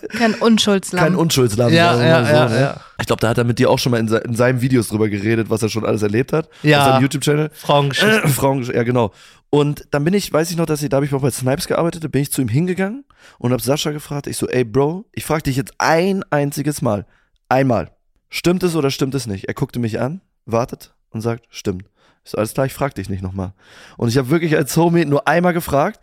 Kein 0.08 0.34
Unschuldslamm. 0.34 1.04
kein 1.04 1.14
Unschuldslamm. 1.14 1.72
Ja, 1.72 1.96
sagen 1.96 2.00
wir 2.00 2.08
ja, 2.08 2.20
mal 2.20 2.32
ja, 2.32 2.48
ne? 2.48 2.60
ja. 2.60 2.80
Ich 3.00 3.06
glaube, 3.06 3.20
da 3.20 3.28
hat 3.28 3.38
er 3.38 3.44
mit 3.44 3.58
dir 3.58 3.70
auch 3.70 3.78
schon 3.78 3.92
mal 3.92 3.98
in, 3.98 4.08
se 4.08 4.18
in 4.18 4.34
seinen 4.34 4.60
Videos 4.60 4.88
drüber 4.88 5.08
geredet, 5.08 5.50
was 5.50 5.62
er 5.62 5.68
schon 5.68 5.84
alles 5.84 6.02
erlebt 6.02 6.32
hat. 6.32 6.48
Ja. 6.62 6.80
Auf 6.80 6.84
seinem 6.86 7.02
YouTube-Channel. 7.02 7.50
Frauengeschichte. 7.52 8.22
Äh, 8.26 8.28
Frauen, 8.28 8.62
ja 8.62 8.82
genau. 8.82 9.12
Und 9.50 9.86
dann 9.90 10.04
bin 10.04 10.14
ich, 10.14 10.32
weiß 10.32 10.50
ich 10.50 10.56
noch, 10.56 10.66
dass 10.66 10.82
ich, 10.82 10.88
da 10.88 10.96
habe 10.96 11.06
ich 11.06 11.14
auch 11.14 11.20
bei 11.20 11.30
Snipes 11.30 11.66
gearbeitet, 11.66 12.04
da 12.04 12.08
bin 12.08 12.22
ich 12.22 12.32
zu 12.32 12.42
ihm 12.42 12.48
hingegangen 12.48 13.04
und 13.38 13.52
habe 13.52 13.62
Sascha 13.62 13.90
gefragt, 13.90 14.26
ich 14.26 14.36
so, 14.36 14.48
ey 14.48 14.64
Bro, 14.64 15.06
ich 15.12 15.24
frage 15.24 15.44
dich 15.44 15.56
jetzt 15.56 15.74
ein 15.78 16.24
einziges 16.30 16.82
Mal, 16.82 17.06
einmal, 17.48 17.90
stimmt 18.28 18.62
es 18.62 18.74
oder 18.74 18.90
stimmt 18.90 19.14
es 19.14 19.26
nicht? 19.26 19.44
Er 19.46 19.54
guckte 19.54 19.78
mich 19.78 20.00
an, 20.00 20.20
wartet 20.46 20.94
und 21.10 21.20
sagt, 21.20 21.46
stimmt. 21.50 21.84
Ich 22.24 22.32
so, 22.32 22.38
alles 22.38 22.54
klar, 22.54 22.66
ich 22.66 22.74
frag 22.74 22.94
dich 22.94 23.08
nicht 23.08 23.22
nochmal. 23.22 23.52
Und 23.96 24.08
ich 24.08 24.18
habe 24.18 24.30
wirklich 24.30 24.56
als 24.56 24.76
Homie 24.76 25.04
nur 25.04 25.28
einmal 25.28 25.52
gefragt 25.52 26.00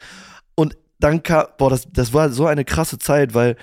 und 0.55 0.77
dann 0.99 1.21
kam, 1.21 1.45
boah, 1.57 1.69
das, 1.69 1.87
das 1.91 2.13
war 2.13 2.29
so 2.29 2.47
eine 2.47 2.63
krasse 2.63 2.97
Zeit, 2.97 3.33
weil 3.33 3.57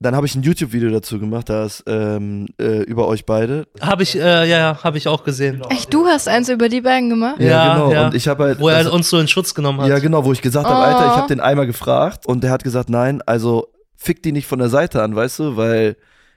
dann 0.00 0.14
habe 0.14 0.26
ich 0.26 0.34
ein 0.36 0.42
YouTube-Video 0.42 0.90
dazu 0.90 1.18
gemacht, 1.18 1.48
da 1.48 1.64
ist 1.64 1.82
ähm, 1.86 2.46
äh, 2.60 2.82
über 2.82 3.08
euch 3.08 3.26
beide. 3.26 3.66
Habe 3.80 4.02
ich, 4.04 4.14
äh, 4.16 4.20
ja, 4.20 4.44
ja, 4.58 4.78
habe 4.84 4.96
ich 4.98 5.08
auch 5.08 5.24
gesehen. 5.24 5.60
Echt, 5.70 5.92
du 5.92 6.06
hast 6.06 6.28
eins 6.28 6.48
über 6.48 6.68
die 6.68 6.80
beiden 6.82 7.08
gemacht? 7.10 7.40
Ja, 7.40 7.74
genau. 7.74 7.92
ja. 7.92 8.06
Und 8.06 8.14
ich 8.14 8.28
habe 8.28 8.44
halt. 8.44 8.60
Wo 8.60 8.68
er 8.68 8.84
das- 8.84 8.92
uns 8.92 9.10
so 9.10 9.18
in 9.18 9.26
Schutz 9.28 9.54
genommen 9.54 9.80
hat. 9.80 9.88
Ja, 9.88 9.98
genau, 9.98 10.24
wo 10.24 10.32
ich 10.32 10.40
gesagt 10.42 10.66
habe, 10.66 10.76
Oh. 10.78 10.82
Alter, 10.82 11.06
ich 11.06 11.16
habe 11.16 11.28
den 11.28 11.40
einmal 11.40 11.66
gefragt 11.66 12.26
und 12.26 12.42
der 12.44 12.50
hat 12.50 12.62
gesagt, 12.64 12.90
nein, 12.90 13.22
also 13.26 13.68
fick 13.96 14.22
die 14.22 14.32
nicht 14.32 14.46
von 14.46 14.60
der 14.60 14.68
Seite 14.68 15.02
an, 15.02 15.16
weißt 15.16 15.38
du, 15.40 15.56
weil 15.56 15.96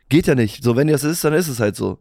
geht 0.10 0.26
ja 0.28 0.36
nicht. 0.36 0.64
So, 0.64 0.76
wenn 0.76 0.88
das 0.88 1.04
ist, 1.04 1.24
dann 1.24 1.34
ist 1.34 1.48
es 1.48 1.60
halt 1.60 1.76
so. 1.76 2.00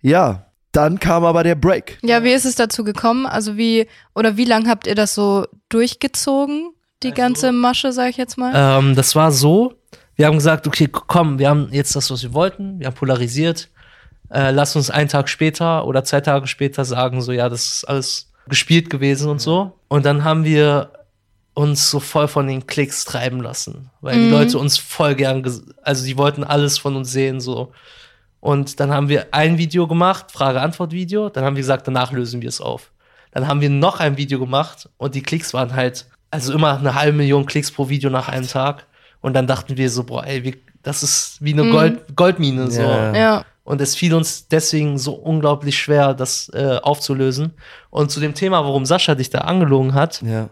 Ja, 0.00 0.46
dann 0.72 1.00
kam 1.00 1.24
aber 1.24 1.42
der 1.42 1.54
Break. 1.56 1.98
Ja, 2.02 2.22
wie 2.22 2.32
ist 2.32 2.44
es 2.44 2.54
dazu 2.54 2.84
gekommen? 2.84 3.26
Also 3.26 3.56
wie, 3.56 3.86
oder 4.14 4.36
wie 4.36 4.44
lang 4.44 4.68
habt 4.68 4.86
ihr 4.86 4.94
das 4.94 5.14
so 5.14 5.46
durchgezogen? 5.68 6.70
Die 7.02 7.12
ganze 7.12 7.52
Masche, 7.52 7.92
sag 7.92 8.10
ich 8.10 8.16
jetzt 8.16 8.38
mal. 8.38 8.52
Ähm, 8.54 8.94
das 8.94 9.14
war 9.14 9.30
so, 9.32 9.74
wir 10.16 10.26
haben 10.26 10.34
gesagt, 10.34 10.66
okay, 10.66 10.88
komm, 10.90 11.38
wir 11.38 11.48
haben 11.48 11.68
jetzt 11.70 11.94
das, 11.94 12.10
was 12.10 12.22
wir 12.22 12.32
wollten, 12.32 12.80
wir 12.80 12.86
haben 12.86 12.94
polarisiert. 12.94 13.68
Äh, 14.30 14.50
lass 14.50 14.74
uns 14.74 14.90
einen 14.90 15.08
Tag 15.08 15.28
später 15.28 15.86
oder 15.86 16.02
zwei 16.02 16.20
Tage 16.20 16.46
später 16.46 16.84
sagen, 16.84 17.20
so, 17.20 17.32
ja, 17.32 17.48
das 17.48 17.66
ist 17.66 17.84
alles 17.84 18.32
gespielt 18.48 18.90
gewesen 18.90 19.30
und 19.30 19.40
so. 19.40 19.78
Und 19.88 20.04
dann 20.06 20.24
haben 20.24 20.44
wir 20.44 20.90
uns 21.54 21.90
so 21.90 22.00
voll 22.00 22.28
von 22.28 22.46
den 22.46 22.66
Klicks 22.66 23.04
treiben 23.04 23.40
lassen, 23.40 23.90
weil 24.00 24.16
die 24.16 24.26
Mhm. 24.26 24.30
Leute 24.30 24.58
uns 24.58 24.78
voll 24.78 25.14
gern, 25.14 25.42
also 25.82 26.04
die 26.04 26.18
wollten 26.18 26.44
alles 26.44 26.78
von 26.78 26.96
uns 26.96 27.12
sehen, 27.12 27.40
so. 27.40 27.72
Und 28.40 28.78
dann 28.78 28.92
haben 28.92 29.08
wir 29.08 29.28
ein 29.32 29.58
Video 29.58 29.86
gemacht, 29.86 30.32
Frage-Antwort-Video, 30.32 31.30
dann 31.30 31.44
haben 31.44 31.56
wir 31.56 31.62
gesagt, 31.62 31.88
danach 31.88 32.12
lösen 32.12 32.42
wir 32.42 32.48
es 32.48 32.60
auf. 32.60 32.92
Dann 33.32 33.48
haben 33.48 33.60
wir 33.60 33.70
noch 33.70 34.00
ein 34.00 34.16
Video 34.16 34.38
gemacht 34.38 34.88
und 34.98 35.14
die 35.14 35.22
Klicks 35.22 35.54
waren 35.54 35.74
halt, 35.74 36.06
also 36.30 36.52
immer 36.52 36.78
eine 36.78 36.94
halbe 36.94 37.16
Million 37.16 37.46
Klicks 37.46 37.70
pro 37.70 37.88
Video 37.88 38.10
nach 38.10 38.28
einem 38.28 38.46
Tag. 38.46 38.86
Und 39.26 39.32
dann 39.34 39.48
dachten 39.48 39.76
wir 39.76 39.90
so, 39.90 40.04
boah, 40.04 40.24
ey, 40.24 40.44
wir, 40.44 40.54
das 40.84 41.02
ist 41.02 41.38
wie 41.40 41.52
eine 41.52 41.64
Mhm. 41.64 41.70
Gold, 41.72 42.16
Goldmine, 42.16 42.70
so. 42.70 42.80
Ja. 42.82 43.12
ja. 43.16 43.44
Und 43.64 43.80
es 43.80 43.96
fiel 43.96 44.14
uns 44.14 44.46
deswegen 44.46 44.98
so 44.98 45.14
unglaublich 45.14 45.76
schwer, 45.76 46.14
das 46.14 46.48
äh, 46.54 46.78
aufzulösen. 46.80 47.52
Und 47.90 48.12
zu 48.12 48.20
dem 48.20 48.34
Thema, 48.34 48.62
warum 48.62 48.86
Sascha 48.86 49.16
dich 49.16 49.28
da 49.30 49.38
angelogen 49.40 49.94
hat, 49.94 50.22
Ja. 50.22 50.48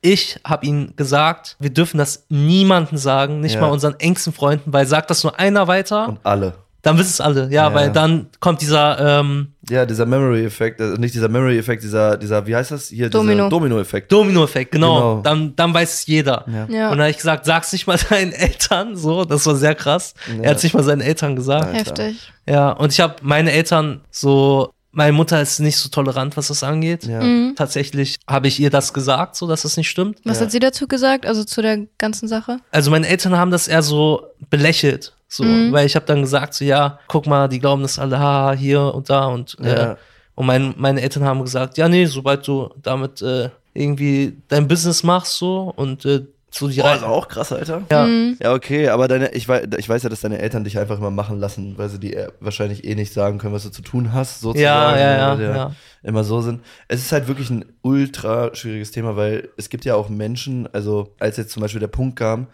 ich 0.00 0.40
habe 0.42 0.64
ihm 0.64 0.94
gesagt, 0.96 1.56
wir 1.60 1.68
dürfen 1.68 1.98
das 1.98 2.24
niemandem 2.30 2.96
sagen, 2.96 3.40
nicht 3.40 3.56
Ja. 3.56 3.60
mal 3.60 3.66
unseren 3.70 4.00
engsten 4.00 4.32
Freunden, 4.32 4.72
weil 4.72 4.86
sagt 4.86 5.10
das 5.10 5.22
nur 5.22 5.38
einer 5.38 5.68
weiter, 5.68 6.08
Und 6.08 6.20
alle. 6.24 6.54
Dann 6.84 6.96
wissen 6.98 7.08
es 7.10 7.20
alle. 7.20 7.44
Ja, 7.50 7.68
Ja. 7.68 7.74
weil 7.74 7.90
dann 7.90 8.28
kommt 8.38 8.60
dieser 8.62 9.20
ähm, 9.20 9.48
Ja, 9.68 9.84
dieser 9.86 10.06
Memory-Effekt, 10.06 10.80
also 10.80 10.96
nicht 10.96 11.14
dieser 11.14 11.28
Memory-Effekt, 11.28 11.82
dieser, 11.82 12.16
dieser, 12.16 12.46
wie 12.46 12.54
heißt 12.54 12.70
das 12.70 12.88
hier? 12.88 13.10
Domino. 13.10 13.32
Dieser 13.44 13.48
Domino-Effekt. 13.50 14.12
Domino-Effekt, 14.12 14.70
genau. 14.72 14.94
Genau. 14.94 15.22
Dann, 15.22 15.56
dann 15.56 15.74
weiß 15.74 15.92
es 15.94 16.06
jeder. 16.06 16.44
Ja. 16.46 16.66
Ja. 16.68 16.84
Und 16.90 16.98
dann 16.98 17.00
habe 17.00 17.10
ich 17.10 17.16
gesagt, 17.16 17.44
sag's 17.46 17.72
nicht 17.72 17.86
mal 17.86 17.98
deinen 18.10 18.32
Eltern, 18.32 18.94
so, 18.96 19.24
das 19.24 19.44
war 19.46 19.56
sehr 19.56 19.74
krass. 19.74 20.14
Er 20.40 20.50
hat 20.50 20.58
es 20.58 20.62
nicht 20.62 20.74
mal 20.74 20.82
seinen 20.84 21.00
Eltern 21.00 21.34
gesagt. 21.34 21.66
Alter. 21.66 21.78
Heftig. 22.04 22.32
Ja, 22.48 22.70
und 22.70 22.92
ich 22.92 23.00
habe 23.00 23.16
meine 23.22 23.50
Eltern 23.52 24.02
so, 24.10 24.70
meine 24.92 25.12
Mutter 25.12 25.40
ist 25.40 25.58
nicht 25.58 25.78
so 25.78 25.88
tolerant, 25.88 26.36
was 26.36 26.48
das 26.48 26.62
angeht. 26.62 27.04
Ja. 27.04 27.20
Mhm. 27.22 27.54
Tatsächlich 27.56 28.18
habe 28.28 28.46
ich 28.48 28.60
ihr 28.60 28.70
das 28.70 28.92
gesagt, 28.92 29.34
so 29.34 29.48
dass 29.48 29.62
das 29.62 29.76
nicht 29.76 29.88
stimmt. 29.90 30.18
Was 30.24 30.38
Ja. 30.38 30.44
hat 30.44 30.52
sie 30.52 30.60
dazu 30.60 30.86
gesagt? 30.86 31.24
Also 31.26 31.42
zu 31.44 31.62
der 31.62 31.86
ganzen 31.98 32.28
Sache? 32.28 32.58
Also 32.70 32.90
meine 32.90 33.08
Eltern 33.08 33.36
haben 33.36 33.50
das 33.50 33.66
eher 33.66 33.82
so 33.82 34.26
belächelt, 34.50 35.14
so, 35.36 35.44
Mhm. 35.44 35.72
weil 35.72 35.86
ich 35.86 35.96
habe 35.96 36.06
dann 36.06 36.20
gesagt, 36.22 36.54
so 36.54 36.64
ja, 36.64 36.98
guck 37.08 37.26
mal, 37.26 37.48
die 37.48 37.58
glauben 37.60 37.82
das 37.82 37.98
alle, 37.98 38.18
haha, 38.18 38.52
hier 38.52 38.80
und 38.94 39.08
da 39.10 39.26
und 39.26 39.56
äh, 39.60 39.76
Ja. 39.76 39.96
und 40.34 40.46
mein, 40.46 40.74
meine 40.76 41.00
Eltern 41.00 41.24
haben 41.24 41.42
gesagt, 41.42 41.76
ja 41.78 41.88
nee, 41.88 42.06
sobald 42.06 42.46
du 42.46 42.70
damit 42.82 43.20
äh, 43.22 43.50
irgendwie 43.72 44.36
dein 44.48 44.68
Business 44.68 45.02
machst 45.02 45.36
so 45.38 45.72
und 45.76 46.04
äh, 46.04 46.20
so 46.50 46.68
die 46.68 46.80
Boah, 46.80 46.94
ist 46.94 47.02
auch 47.02 47.26
krass, 47.26 47.50
Alter. 47.52 47.82
ja, 47.90 48.06
Mhm. 48.06 48.36
Ja, 48.40 48.52
okay, 48.52 48.88
aber 48.88 49.08
deine, 49.08 49.32
ich, 49.32 49.48
weiß, 49.48 49.66
ich 49.76 49.88
weiß 49.88 50.04
ja, 50.04 50.08
dass 50.08 50.20
deine 50.20 50.38
Eltern 50.38 50.62
dich 50.62 50.78
einfach 50.78 50.98
immer 50.98 51.10
machen 51.10 51.40
lassen, 51.40 51.76
weil 51.76 51.88
sie 51.88 51.98
dir 51.98 52.32
wahrscheinlich 52.38 52.84
eh 52.84 52.94
nicht 52.94 53.12
sagen 53.12 53.38
können, 53.38 53.52
was 53.54 53.64
du 53.64 53.70
zu 53.70 53.82
tun 53.82 54.12
hast, 54.12 54.40
sozusagen. 54.40 54.62
ja, 54.62 54.96
ja, 54.96 55.16
ja, 55.18 55.28
weil 55.30 55.36
die 55.38 55.42
ja. 55.58 55.72
Immer 56.04 56.22
so 56.22 56.40
sind. 56.42 56.60
Es 56.86 57.00
ist 57.00 57.10
halt 57.10 57.26
wirklich 57.26 57.50
ein 57.50 57.64
ultra 57.82 58.54
schwieriges 58.54 58.92
Thema, 58.92 59.16
weil 59.16 59.48
es 59.56 59.68
gibt 59.68 59.84
ja 59.84 59.96
auch 59.96 60.08
Menschen, 60.10 60.68
also 60.72 61.14
als 61.18 61.38
jetzt 61.38 61.50
zum 61.50 61.60
Beispiel 61.62 61.80
der 61.80 61.88
Punkt 61.88 62.16
kam, 62.20 62.46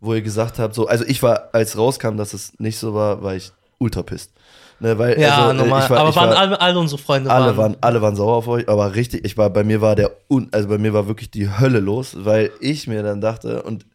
wo 0.00 0.14
ihr 0.14 0.22
gesagt 0.22 0.58
habt, 0.58 0.74
so, 0.74 0.86
also 0.86 1.04
ich 1.04 1.22
war, 1.22 1.50
als 1.52 1.76
rauskam, 1.76 2.16
dass 2.16 2.34
es 2.34 2.58
nicht 2.58 2.78
so 2.78 2.94
war, 2.94 3.22
war 3.22 3.34
ich 3.34 3.52
ultra 3.78 4.02
pisst. 4.02 4.32
Ne, 4.78 4.98
weil, 4.98 5.18
Ja, 5.18 5.46
also, 5.46 5.50
äh, 5.50 5.54
normal. 5.54 5.88
war, 5.88 5.98
aber 5.98 6.14
waren 6.14 6.30
war, 6.30 6.36
alle, 6.36 6.60
alle 6.60 6.78
unsere 6.78 7.00
Freunde 7.00 7.30
alle 7.30 7.56
waren, 7.56 7.76
alle 7.80 8.02
waren 8.02 8.14
sauer 8.14 8.36
auf 8.36 8.48
euch, 8.48 8.68
aber 8.68 8.94
richtig, 8.94 9.24
ich 9.24 9.38
war, 9.38 9.48
bei 9.48 9.64
mir 9.64 9.80
war 9.80 9.96
der, 9.96 10.10
also 10.52 10.68
bei 10.68 10.76
mir 10.76 10.92
war 10.92 11.08
wirklich 11.08 11.30
die 11.30 11.48
Hölle 11.48 11.80
los, 11.80 12.14
weil 12.18 12.50
ich 12.60 12.86
mir 12.86 13.02
dann 13.02 13.22
dachte, 13.22 13.62
und 13.62 13.86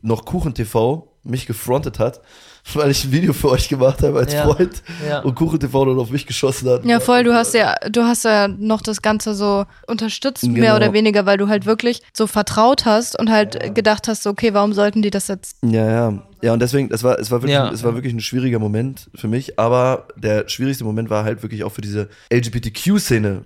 noch 0.00 0.24
Kuchen 0.24 0.54
TV 0.54 1.09
mich 1.22 1.46
gefrontet 1.46 1.98
hat, 1.98 2.20
weil 2.74 2.90
ich 2.90 3.04
ein 3.04 3.12
Video 3.12 3.32
für 3.32 3.50
euch 3.50 3.68
gemacht 3.68 4.02
habe 4.02 4.18
als 4.18 4.32
Ja. 4.32 4.44
Freund 4.44 4.82
Ja. 5.08 5.20
und 5.20 5.34
Kuchen 5.34 5.58
TV 5.60 5.84
dann 5.84 5.98
auf 5.98 6.10
mich 6.10 6.26
geschossen 6.26 6.68
hat. 6.68 6.84
Ja, 6.84 7.00
voll, 7.00 7.24
du 7.24 7.34
hast 7.34 7.54
ja, 7.54 7.74
du 7.90 8.02
hast 8.04 8.24
ja 8.24 8.48
noch 8.48 8.80
das 8.82 9.02
Ganze 9.02 9.34
so 9.34 9.64
unterstützt, 9.86 10.46
mehr 10.46 10.74
Genau. 10.74 10.76
oder 10.76 10.92
weniger, 10.92 11.26
weil 11.26 11.36
du 11.38 11.48
halt 11.48 11.66
wirklich 11.66 12.02
so 12.12 12.26
vertraut 12.26 12.84
hast 12.86 13.18
und 13.18 13.30
halt 13.30 13.74
gedacht 13.74 14.08
hast, 14.08 14.22
so, 14.22 14.30
okay, 14.30 14.54
warum 14.54 14.72
sollten 14.72 15.02
die 15.02 15.10
das 15.10 15.28
jetzt? 15.28 15.56
Ja, 15.62 15.90
ja. 15.90 16.22
Ja, 16.42 16.54
und 16.54 16.60
deswegen, 16.62 16.90
es 16.90 17.02
war, 17.02 17.18
es 17.18 17.30
war 17.30 17.42
wirklich, 17.42 17.52
Ja. 17.54 17.70
es 17.70 17.82
war 17.84 17.94
wirklich 17.94 18.14
ein 18.14 18.20
schwieriger 18.20 18.58
Moment 18.58 19.10
für 19.14 19.28
mich, 19.28 19.58
aber 19.58 20.08
der 20.16 20.48
schwierigste 20.48 20.84
Moment 20.84 21.10
war 21.10 21.22
halt 21.24 21.42
wirklich 21.42 21.64
auch 21.64 21.72
für 21.72 21.82
diese 21.82 22.08
LGBTQ-Szene, 22.32 23.44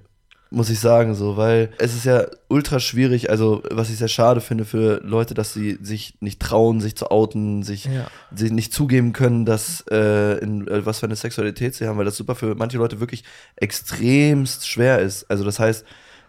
muss 0.51 0.71
ich 0.71 0.79
sagen, 0.79 1.15
so, 1.15 1.37
weil 1.37 1.71
es 1.79 1.95
ist 1.95 2.05
ja 2.05 2.27
ultra 2.49 2.79
schwierig, 2.79 3.29
also 3.31 3.63
was 3.71 3.91
ich 3.91 3.99
sehr 3.99 4.09
schade 4.09 4.41
finde 4.41 4.65
für 4.65 5.01
Leute, 5.03 5.35
dass 5.35 5.53
sie 5.53 5.79
sich 5.83 6.15
nicht 6.21 6.41
trauen, 6.41 6.81
sich 6.81 6.97
zu 6.97 7.11
outen, 7.11 7.63
sich, 7.65 7.87
Ja. 7.87 8.07
sich 8.35 8.53
nicht 8.53 8.73
zugeben 8.73 9.13
können, 9.13 9.45
dass 9.47 9.85
äh, 9.91 10.39
in 10.39 10.69
äh, 10.69 10.87
was 10.87 11.01
für 11.01 11.07
eine 11.07 11.17
Sexualität 11.17 11.75
sie 11.75 11.89
haben, 11.89 11.99
weil 11.99 12.05
das 12.05 12.17
super 12.17 12.35
für 12.37 12.55
manche 12.55 12.79
Leute 12.79 13.01
wirklich 13.01 13.25
extremst 13.57 14.69
schwer 14.69 15.01
ist. 15.01 15.29
Also 15.31 15.45
das 15.45 15.59
heißt, 15.59 15.85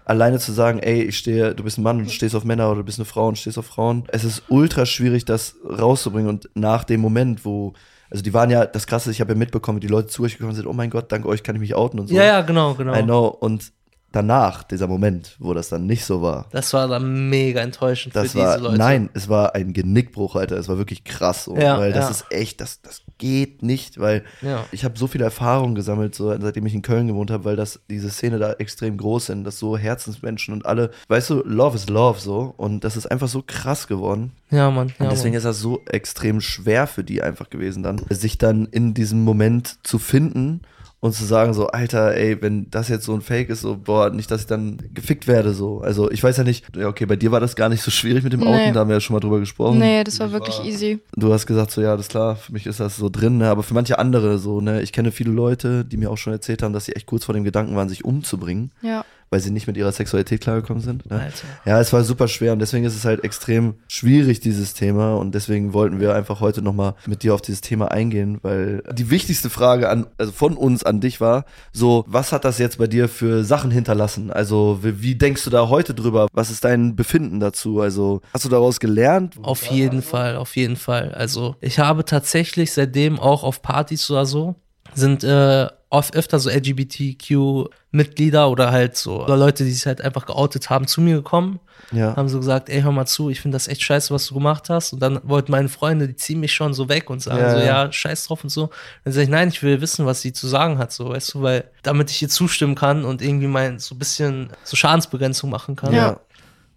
alleine 0.05 0.39
zu 0.39 0.51
sagen, 0.51 0.79
ey, 0.79 1.03
ich 1.03 1.17
stehe, 1.17 1.55
du 1.55 1.63
bist 1.63 1.77
ein 1.77 1.83
Mann 1.83 1.97
und 1.99 2.11
stehst 2.11 2.35
auf 2.35 2.43
Männer 2.43 2.67
oder 2.69 2.79
du 2.79 2.85
bist 2.85 2.99
eine 2.99 3.05
Frau 3.05 3.27
und 3.27 3.37
stehst 3.37 3.57
auf 3.57 3.65
Frauen. 3.67 4.03
Es 4.07 4.23
ist 4.23 4.43
ultra 4.49 4.85
schwierig, 4.85 5.25
das 5.25 5.55
rauszubringen. 5.67 6.29
Und 6.29 6.49
nach 6.53 6.83
dem 6.83 7.01
Moment, 7.01 7.45
wo, 7.45 7.73
also 8.09 8.23
die 8.23 8.33
waren 8.33 8.49
ja, 8.49 8.65
das 8.65 8.87
krasse, 8.87 9.11
ich 9.11 9.21
habe 9.21 9.33
ja 9.33 9.37
mitbekommen, 9.37 9.77
wie 9.77 9.85
die 9.87 9.91
Leute 9.91 10.07
zu 10.07 10.23
euch 10.23 10.37
gekommen 10.37 10.55
sind, 10.55 10.67
oh 10.67 10.73
mein 10.73 10.89
Gott, 10.89 11.11
dank 11.11 11.25
euch 11.25 11.43
kann 11.43 11.55
ich 11.55 11.61
mich 11.61 11.75
outen 11.75 11.99
und 11.99 12.07
so. 12.07 12.15
Ja, 12.15 12.23
ja, 12.23 12.41
genau, 12.41 12.73
genau. 12.75 12.95
I 12.95 13.03
know. 13.03 13.27
Und 13.27 13.71
danach, 14.15 14.63
dieser 14.63 14.87
Moment, 14.87 15.35
wo 15.39 15.53
das 15.53 15.69
dann 15.69 15.85
nicht 15.85 16.05
so 16.05 16.21
war, 16.21 16.47
Das 16.51 16.73
war 16.73 16.87
dann 16.87 17.29
mega 17.29 17.61
enttäuschend 17.61 18.15
das 18.15 18.31
für 18.31 18.39
war, 18.39 18.53
diese 18.55 18.65
Leute. 18.67 18.77
nein, 18.77 19.09
es 19.13 19.27
war 19.29 19.55
ein 19.55 19.73
Genickbruch, 19.73 20.35
Alter. 20.35 20.57
Es 20.57 20.67
war 20.69 20.77
wirklich 20.77 21.03
krass 21.03 21.43
so. 21.43 21.55
Ja, 21.57 21.77
weil 21.77 21.91
das 21.91 22.05
ja. 22.05 22.11
ist 22.11 22.25
echt, 22.31 22.61
das, 22.61 22.81
das 22.81 23.01
geht 23.17 23.61
nicht, 23.63 23.99
weil 23.99 24.23
Ja. 24.41 24.65
ich 24.71 24.83
habe 24.85 24.97
so 24.97 25.07
viele 25.07 25.23
Erfahrungen 25.25 25.75
gesammelt, 25.75 26.15
so, 26.15 26.29
seitdem 26.39 26.65
ich 26.65 26.73
in 26.73 26.81
Köln 26.81 27.07
gewohnt 27.07 27.31
habe, 27.31 27.45
weil 27.45 27.55
das, 27.55 27.79
diese 27.89 28.09
Szene 28.09 28.39
da 28.39 28.53
extrem 28.53 28.97
groß 28.97 29.27
sind, 29.27 29.43
dass 29.43 29.59
so 29.59 29.77
Herzensmenschen 29.77 30.53
und 30.53 30.65
alle, 30.65 30.91
weißt 31.07 31.29
du, 31.29 31.43
Love 31.45 31.75
is 31.75 31.89
Love 31.89 32.19
so. 32.19 32.53
Und 32.57 32.83
das 32.83 32.97
ist 32.97 33.09
einfach 33.11 33.27
so 33.27 33.43
krass 33.45 33.87
geworden. 33.87 34.31
Ja, 34.51 34.69
Mann. 34.71 34.89
Ja, 34.99 35.05
Und 35.05 35.11
deswegen 35.11 35.31
Mann. 35.33 35.37
ist 35.37 35.43
das 35.45 35.59
so 35.59 35.81
extrem 35.87 36.41
schwer 36.41 36.87
für 36.87 37.03
die 37.03 37.21
einfach 37.21 37.49
gewesen, 37.49 37.83
dann, 37.83 38.01
sich 38.09 38.37
dann 38.37 38.65
in 38.65 38.93
diesem 38.93 39.23
Moment 39.23 39.77
zu 39.83 39.99
finden 39.99 40.61
und 41.05 41.13
zu 41.13 41.23
sagen, 41.23 41.53
so, 41.53 41.67
Alter, 41.67 42.15
ey, 42.15 42.41
wenn 42.41 42.69
das 42.71 42.89
jetzt 42.89 43.05
so 43.05 43.13
ein 43.13 43.21
Fake 43.21 43.49
ist, 43.49 43.61
so, 43.61 43.77
boah, 43.77 44.09
nicht, 44.09 44.31
dass 44.31 44.41
ich 44.41 44.47
dann 44.47 44.77
gefickt 44.93 45.27
werde, 45.27 45.53
so. 45.53 45.79
Also, 45.81 46.09
ich 46.09 46.23
weiß 46.23 46.37
ja 46.37 46.43
nicht, 46.43 46.65
ja, 46.75 46.87
okay, 46.87 47.05
bei 47.05 47.15
dir 47.15 47.31
war 47.31 47.39
das 47.39 47.55
gar 47.55 47.69
nicht 47.69 47.81
so 47.83 47.91
schwierig 47.91 48.23
mit 48.23 48.33
dem 48.33 48.39
Nee. 48.39 48.47
Outen, 48.47 48.73
da 48.73 48.79
haben 48.79 48.89
wir 48.89 48.95
ja 48.95 48.99
schon 48.99 49.13
mal 49.13 49.19
drüber 49.19 49.39
gesprochen. 49.39 49.77
Nee, 49.77 50.03
das 50.03 50.19
war 50.19 50.31
wirklich 50.31 50.63
easy. 50.63 50.99
Du 51.15 51.31
hast 51.31 51.45
gesagt, 51.45 51.71
so, 51.71 51.81
ja, 51.81 51.95
das 51.95 52.07
ist 52.07 52.09
klar, 52.11 52.35
für 52.35 52.51
mich 52.51 52.65
ist 52.65 52.79
das 52.79 52.97
so 52.97 53.09
drin, 53.09 53.37
ne, 53.37 53.49
aber 53.49 53.61
für 53.63 53.73
manche 53.75 53.99
andere 53.99 54.39
so, 54.39 54.61
ne, 54.61 54.81
ich 54.81 54.91
kenne 54.91 55.11
viele 55.11 55.31
Leute, 55.31 55.85
die 55.85 55.97
mir 55.97 56.09
auch 56.09 56.17
schon 56.17 56.33
erzählt 56.33 56.63
haben, 56.63 56.73
dass 56.73 56.85
sie 56.85 56.93
echt 56.95 57.05
kurz 57.05 57.23
vor 57.25 57.33
dem 57.33 57.43
Gedanken 57.43 57.75
waren, 57.75 57.87
sich 57.89 58.03
umzubringen, 58.03 58.71
Ja. 58.81 59.05
Weil 59.35 59.41
sie 59.41 59.51
nicht 59.51 59.67
mit 59.67 59.75
ihrer 59.75 59.91
Sexualität 59.91 60.39
klargekommen 60.39 60.81
sind. 60.81 61.09
Ne? 61.09 61.19
Alter. 61.19 61.45
Ja, 61.65 61.81
es 61.81 61.91
war 61.91 62.05
super 62.05 62.29
schwer 62.29 62.53
und 62.53 62.59
deswegen 62.59 62.85
ist 62.85 62.95
es 62.95 63.03
halt 63.03 63.21
extrem 63.25 63.73
schwierig, 63.89 64.39
dieses 64.39 64.73
Thema. 64.73 65.15
Und 65.15 65.35
deswegen 65.35 65.73
wollten 65.73 65.99
wir 65.99 66.15
einfach 66.15 66.39
heute 66.39 66.61
nochmal 66.61 66.93
mit 67.05 67.21
dir 67.21 67.33
auf 67.33 67.41
dieses 67.41 67.59
Thema 67.59 67.91
eingehen, 67.91 68.39
weil 68.43 68.81
die 68.93 69.09
wichtigste 69.09 69.49
Frage 69.49 69.89
an, 69.89 70.07
also 70.17 70.31
von 70.31 70.55
uns 70.55 70.85
an 70.85 71.01
dich 71.01 71.19
war, 71.19 71.43
so, 71.73 72.05
was 72.07 72.31
hat 72.31 72.45
das 72.45 72.59
jetzt 72.59 72.77
bei 72.77 72.87
dir 72.87 73.09
für 73.09 73.43
Sachen 73.43 73.71
hinterlassen? 73.71 74.31
Also, 74.31 74.79
wie, 74.83 75.01
wie 75.01 75.15
denkst 75.15 75.43
du 75.43 75.49
da 75.49 75.67
heute 75.67 75.93
drüber? 75.93 76.27
Was 76.31 76.49
ist 76.49 76.63
dein 76.63 76.95
Befinden 76.95 77.41
dazu? 77.41 77.81
Also, 77.81 78.21
hast 78.33 78.45
du 78.45 78.49
daraus 78.49 78.79
gelernt? 78.79 79.35
Auf 79.41 79.65
jeden 79.65 80.01
Fall, 80.01 80.37
auf 80.37 80.55
jeden 80.55 80.77
Fall. 80.77 81.13
Also 81.13 81.57
ich 81.59 81.79
habe 81.79 82.05
tatsächlich 82.05 82.71
seitdem 82.71 83.19
auch 83.19 83.43
auf 83.43 83.61
Partys 83.61 84.09
oder 84.09 84.25
so 84.25 84.55
sind 84.93 85.25
äh, 85.25 85.67
oft 85.89 86.15
öfter 86.15 86.39
so 86.39 86.49
LGBTQ-Mitglieder 86.49 88.49
oder 88.49 88.71
halt 88.71 88.97
so 88.97 89.23
oder 89.23 89.37
Leute, 89.37 89.63
die 89.63 89.71
sich 89.71 89.85
halt 89.85 90.01
einfach 90.01 90.25
geoutet 90.25 90.69
haben, 90.69 90.87
zu 90.87 90.99
mir 91.01 91.15
gekommen, 91.17 91.59
Ja. 91.91 92.15
haben 92.15 92.27
so 92.27 92.39
gesagt, 92.39 92.69
ey, 92.69 92.81
hör 92.81 92.91
mal 92.91 93.05
zu, 93.05 93.29
ich 93.29 93.39
finde 93.39 93.55
das 93.55 93.67
echt 93.67 93.81
scheiße, 93.83 94.13
was 94.13 94.27
du 94.27 94.33
gemacht 94.33 94.69
hast. 94.69 94.93
Und 94.93 94.99
dann 94.99 95.19
wollten 95.23 95.51
meine 95.51 95.69
Freunde, 95.69 96.07
die 96.07 96.15
ziehen 96.15 96.39
mich 96.39 96.53
schon 96.53 96.73
so 96.73 96.89
weg 96.89 97.09
und 97.09 97.21
sagen 97.21 97.39
Ja, 97.39 97.51
so, 97.51 97.57
ja. 97.59 97.65
ja, 97.85 97.91
scheiß 97.91 98.27
drauf 98.27 98.43
und 98.43 98.49
so. 98.49 98.69
Dann 99.03 99.13
sage 99.13 99.23
ich, 99.25 99.29
nein, 99.29 99.49
ich 99.49 99.61
will 99.63 99.79
wissen, 99.81 100.05
was 100.05 100.21
sie 100.21 100.33
zu 100.33 100.47
sagen 100.47 100.77
hat, 100.77 100.91
so, 100.91 101.09
weißt 101.09 101.33
du, 101.35 101.41
weil 101.41 101.65
damit 101.83 102.09
ich 102.11 102.21
ihr 102.21 102.29
zustimmen 102.29 102.75
kann 102.75 103.05
und 103.05 103.21
irgendwie 103.21 103.47
mein 103.47 103.79
so 103.79 103.95
ein 103.95 103.99
bisschen 103.99 104.49
so 104.63 104.75
Schadensbegrenzung 104.75 105.49
machen 105.49 105.75
kann. 105.75 105.93
Ja. 105.93 106.19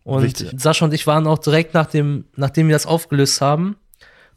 Und 0.04 0.22
Wichtig. 0.22 0.52
Sascha 0.56 0.84
und 0.84 0.94
ich 0.94 1.06
waren 1.06 1.26
auch 1.26 1.38
direkt 1.38 1.74
nach 1.74 1.86
dem, 1.86 2.24
nachdem 2.36 2.68
wir 2.68 2.74
das 2.74 2.86
aufgelöst 2.86 3.40
haben, 3.40 3.76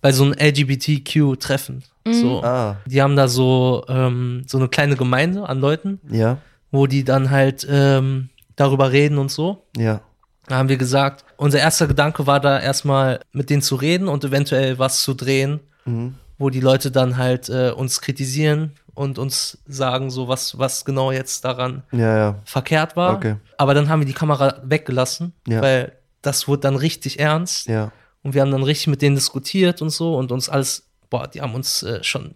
bei 0.01 0.11
so 0.11 0.23
einem 0.23 0.33
LGBTQ-Treffen. 0.33 1.83
So. 2.09 2.41
Ah, 2.43 2.77
Die 2.85 3.01
haben 3.01 3.15
da 3.15 3.27
so, 3.27 3.83
ähm, 3.87 4.43
so 4.47 4.57
eine 4.57 4.67
kleine 4.69 4.95
Gemeinde 4.95 5.47
an 5.47 5.59
Leuten, 5.59 5.99
ja, 6.09 6.37
wo 6.71 6.87
die 6.87 7.03
dann 7.03 7.29
halt 7.29 7.67
ähm, 7.69 8.29
darüber 8.55 8.91
reden 8.91 9.17
und 9.17 9.29
so. 9.31 9.65
ja. 9.77 10.01
Da 10.47 10.57
haben 10.57 10.67
wir 10.69 10.77
gesagt, 10.77 11.23
unser 11.37 11.59
erster 11.59 11.87
Gedanke 11.87 12.25
war 12.27 12.39
da 12.41 12.59
erstmal 12.59 13.21
mit 13.31 13.49
denen 13.49 13.61
zu 13.61 13.75
reden 13.75 14.07
und 14.09 14.25
eventuell 14.25 14.79
was 14.79 15.01
zu 15.03 15.13
drehen, 15.13 15.59
Mhm. 15.85 16.15
wo 16.37 16.49
die 16.49 16.59
Leute 16.59 16.91
dann 16.91 17.15
halt 17.17 17.47
äh, 17.47 17.71
uns 17.71 18.01
kritisieren 18.01 18.71
und 18.93 19.17
uns 19.19 19.59
sagen, 19.67 20.09
so 20.09 20.27
was, 20.27 20.57
was 20.57 20.83
genau 20.83 21.11
jetzt 21.11 21.45
daran 21.45 21.83
Ja, 21.91 22.17
ja. 22.17 22.35
verkehrt 22.43 22.97
war. 22.97 23.15
Okay. 23.15 23.35
Aber 23.57 23.73
dann 23.75 23.87
haben 23.87 24.01
wir 24.01 24.05
die 24.07 24.13
Kamera 24.13 24.55
weggelassen, 24.63 25.33
Ja. 25.47 25.61
weil 25.61 25.93
das 26.21 26.47
wurde 26.49 26.61
dann 26.61 26.75
richtig 26.75 27.19
ernst. 27.19 27.67
Ja. 27.67 27.91
Und 28.23 28.33
wir 28.33 28.41
haben 28.41 28.51
dann 28.51 28.63
richtig 28.63 28.87
mit 28.87 29.01
denen 29.01 29.15
diskutiert 29.15 29.81
und 29.81 29.91
so 29.91 30.15
und 30.17 30.31
uns 30.33 30.49
alles, 30.49 30.89
boah, 31.11 31.27
die 31.27 31.41
haben 31.41 31.53
uns 31.53 31.83
äh, 31.83 32.03
schon 32.03 32.33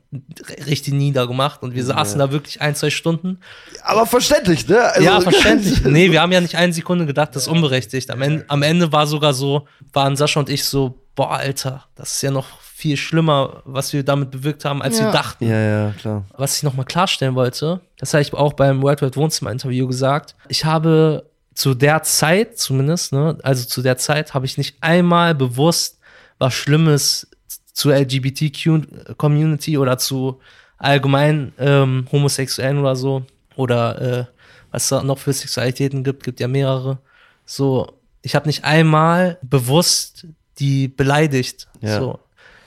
richtig 0.67 0.93
niedergemacht 0.93 1.63
und 1.63 1.73
wir 1.73 1.83
saßen 1.83 2.19
da 2.19 2.29
wirklich 2.31 2.61
ein, 2.61 2.75
zwei 2.75 2.89
Stunden. 2.91 3.39
Aber 3.81 4.05
verständlich, 4.05 4.67
ne? 4.67 4.79
Also, 4.83 5.01
ja, 5.01 5.21
verständlich. 5.21 5.83
nee, 5.85 6.11
wir 6.11 6.21
haben 6.21 6.31
ja 6.33 6.41
nicht 6.41 6.55
eine 6.55 6.73
Sekunde 6.73 7.07
gedacht, 7.07 7.29
das 7.35 7.43
ist 7.43 7.47
unberechtigt. 7.47 8.11
Am 8.11 8.21
Ende, 8.21 8.45
am 8.49 8.61
Ende 8.61 8.91
war 8.91 9.07
sogar 9.07 9.33
so, 9.33 9.65
waren 9.93 10.15
Sascha 10.17 10.41
und 10.41 10.49
ich 10.49 10.65
so, 10.65 10.99
boah, 11.15 11.31
Alter, 11.31 11.85
das 11.95 12.15
ist 12.15 12.21
ja 12.21 12.29
noch 12.31 12.45
viel 12.61 12.97
schlimmer, 12.97 13.61
was 13.63 13.93
wir 13.93 14.03
damit 14.03 14.29
bewirkt 14.31 14.65
haben, 14.65 14.81
als 14.81 14.99
Ja. 14.99 15.05
wir 15.05 15.11
dachten. 15.13 15.47
Ja, 15.49 15.57
ja, 15.59 15.91
klar. 15.93 16.25
Was 16.35 16.57
ich 16.57 16.63
nochmal 16.63 16.85
klarstellen 16.85 17.33
wollte, 17.33 17.79
das 17.97 18.13
habe 18.13 18.21
ich 18.23 18.33
auch 18.33 18.51
beim 18.53 18.81
World 18.83 19.01
Wide 19.01 19.15
Wohnzimmer 19.15 19.51
Interview 19.51 19.87
gesagt. 19.87 20.35
Ich 20.49 20.65
habe 20.65 21.25
zu 21.53 21.73
der 21.73 22.03
Zeit 22.03 22.59
zumindest, 22.59 23.13
ne, 23.13 23.37
also 23.41 23.65
zu 23.65 23.81
der 23.81 23.97
Zeit 23.97 24.33
habe 24.33 24.45
ich 24.45 24.57
nicht 24.57 24.75
einmal 24.81 25.33
bewusst 25.33 25.97
was 26.37 26.53
Schlimmes 26.53 27.29
zur 27.75 27.93
LGBTQ-Community 27.93 29.77
oder 29.77 29.97
zu 29.97 30.39
allgemein 30.77 31.51
ähm, 31.59 32.07
Homosexuellen 32.11 32.79
oder 32.79 32.95
so 32.95 33.23
oder 33.55 34.01
äh, 34.01 34.25
was 34.71 34.83
es 34.83 34.89
da 34.89 35.03
noch 35.03 35.19
für 35.19 35.33
Sexualitäten 35.33 36.03
gibt, 36.03 36.23
gibt 36.23 36.39
ja 36.39 36.47
mehrere. 36.47 36.97
So, 37.45 37.93
ich 38.21 38.33
habe 38.35 38.47
nicht 38.47 38.63
einmal 38.63 39.37
bewusst 39.41 40.25
die 40.57 40.87
beleidigt. 40.87 41.67
Ja. 41.81 41.99
So. 41.99 42.19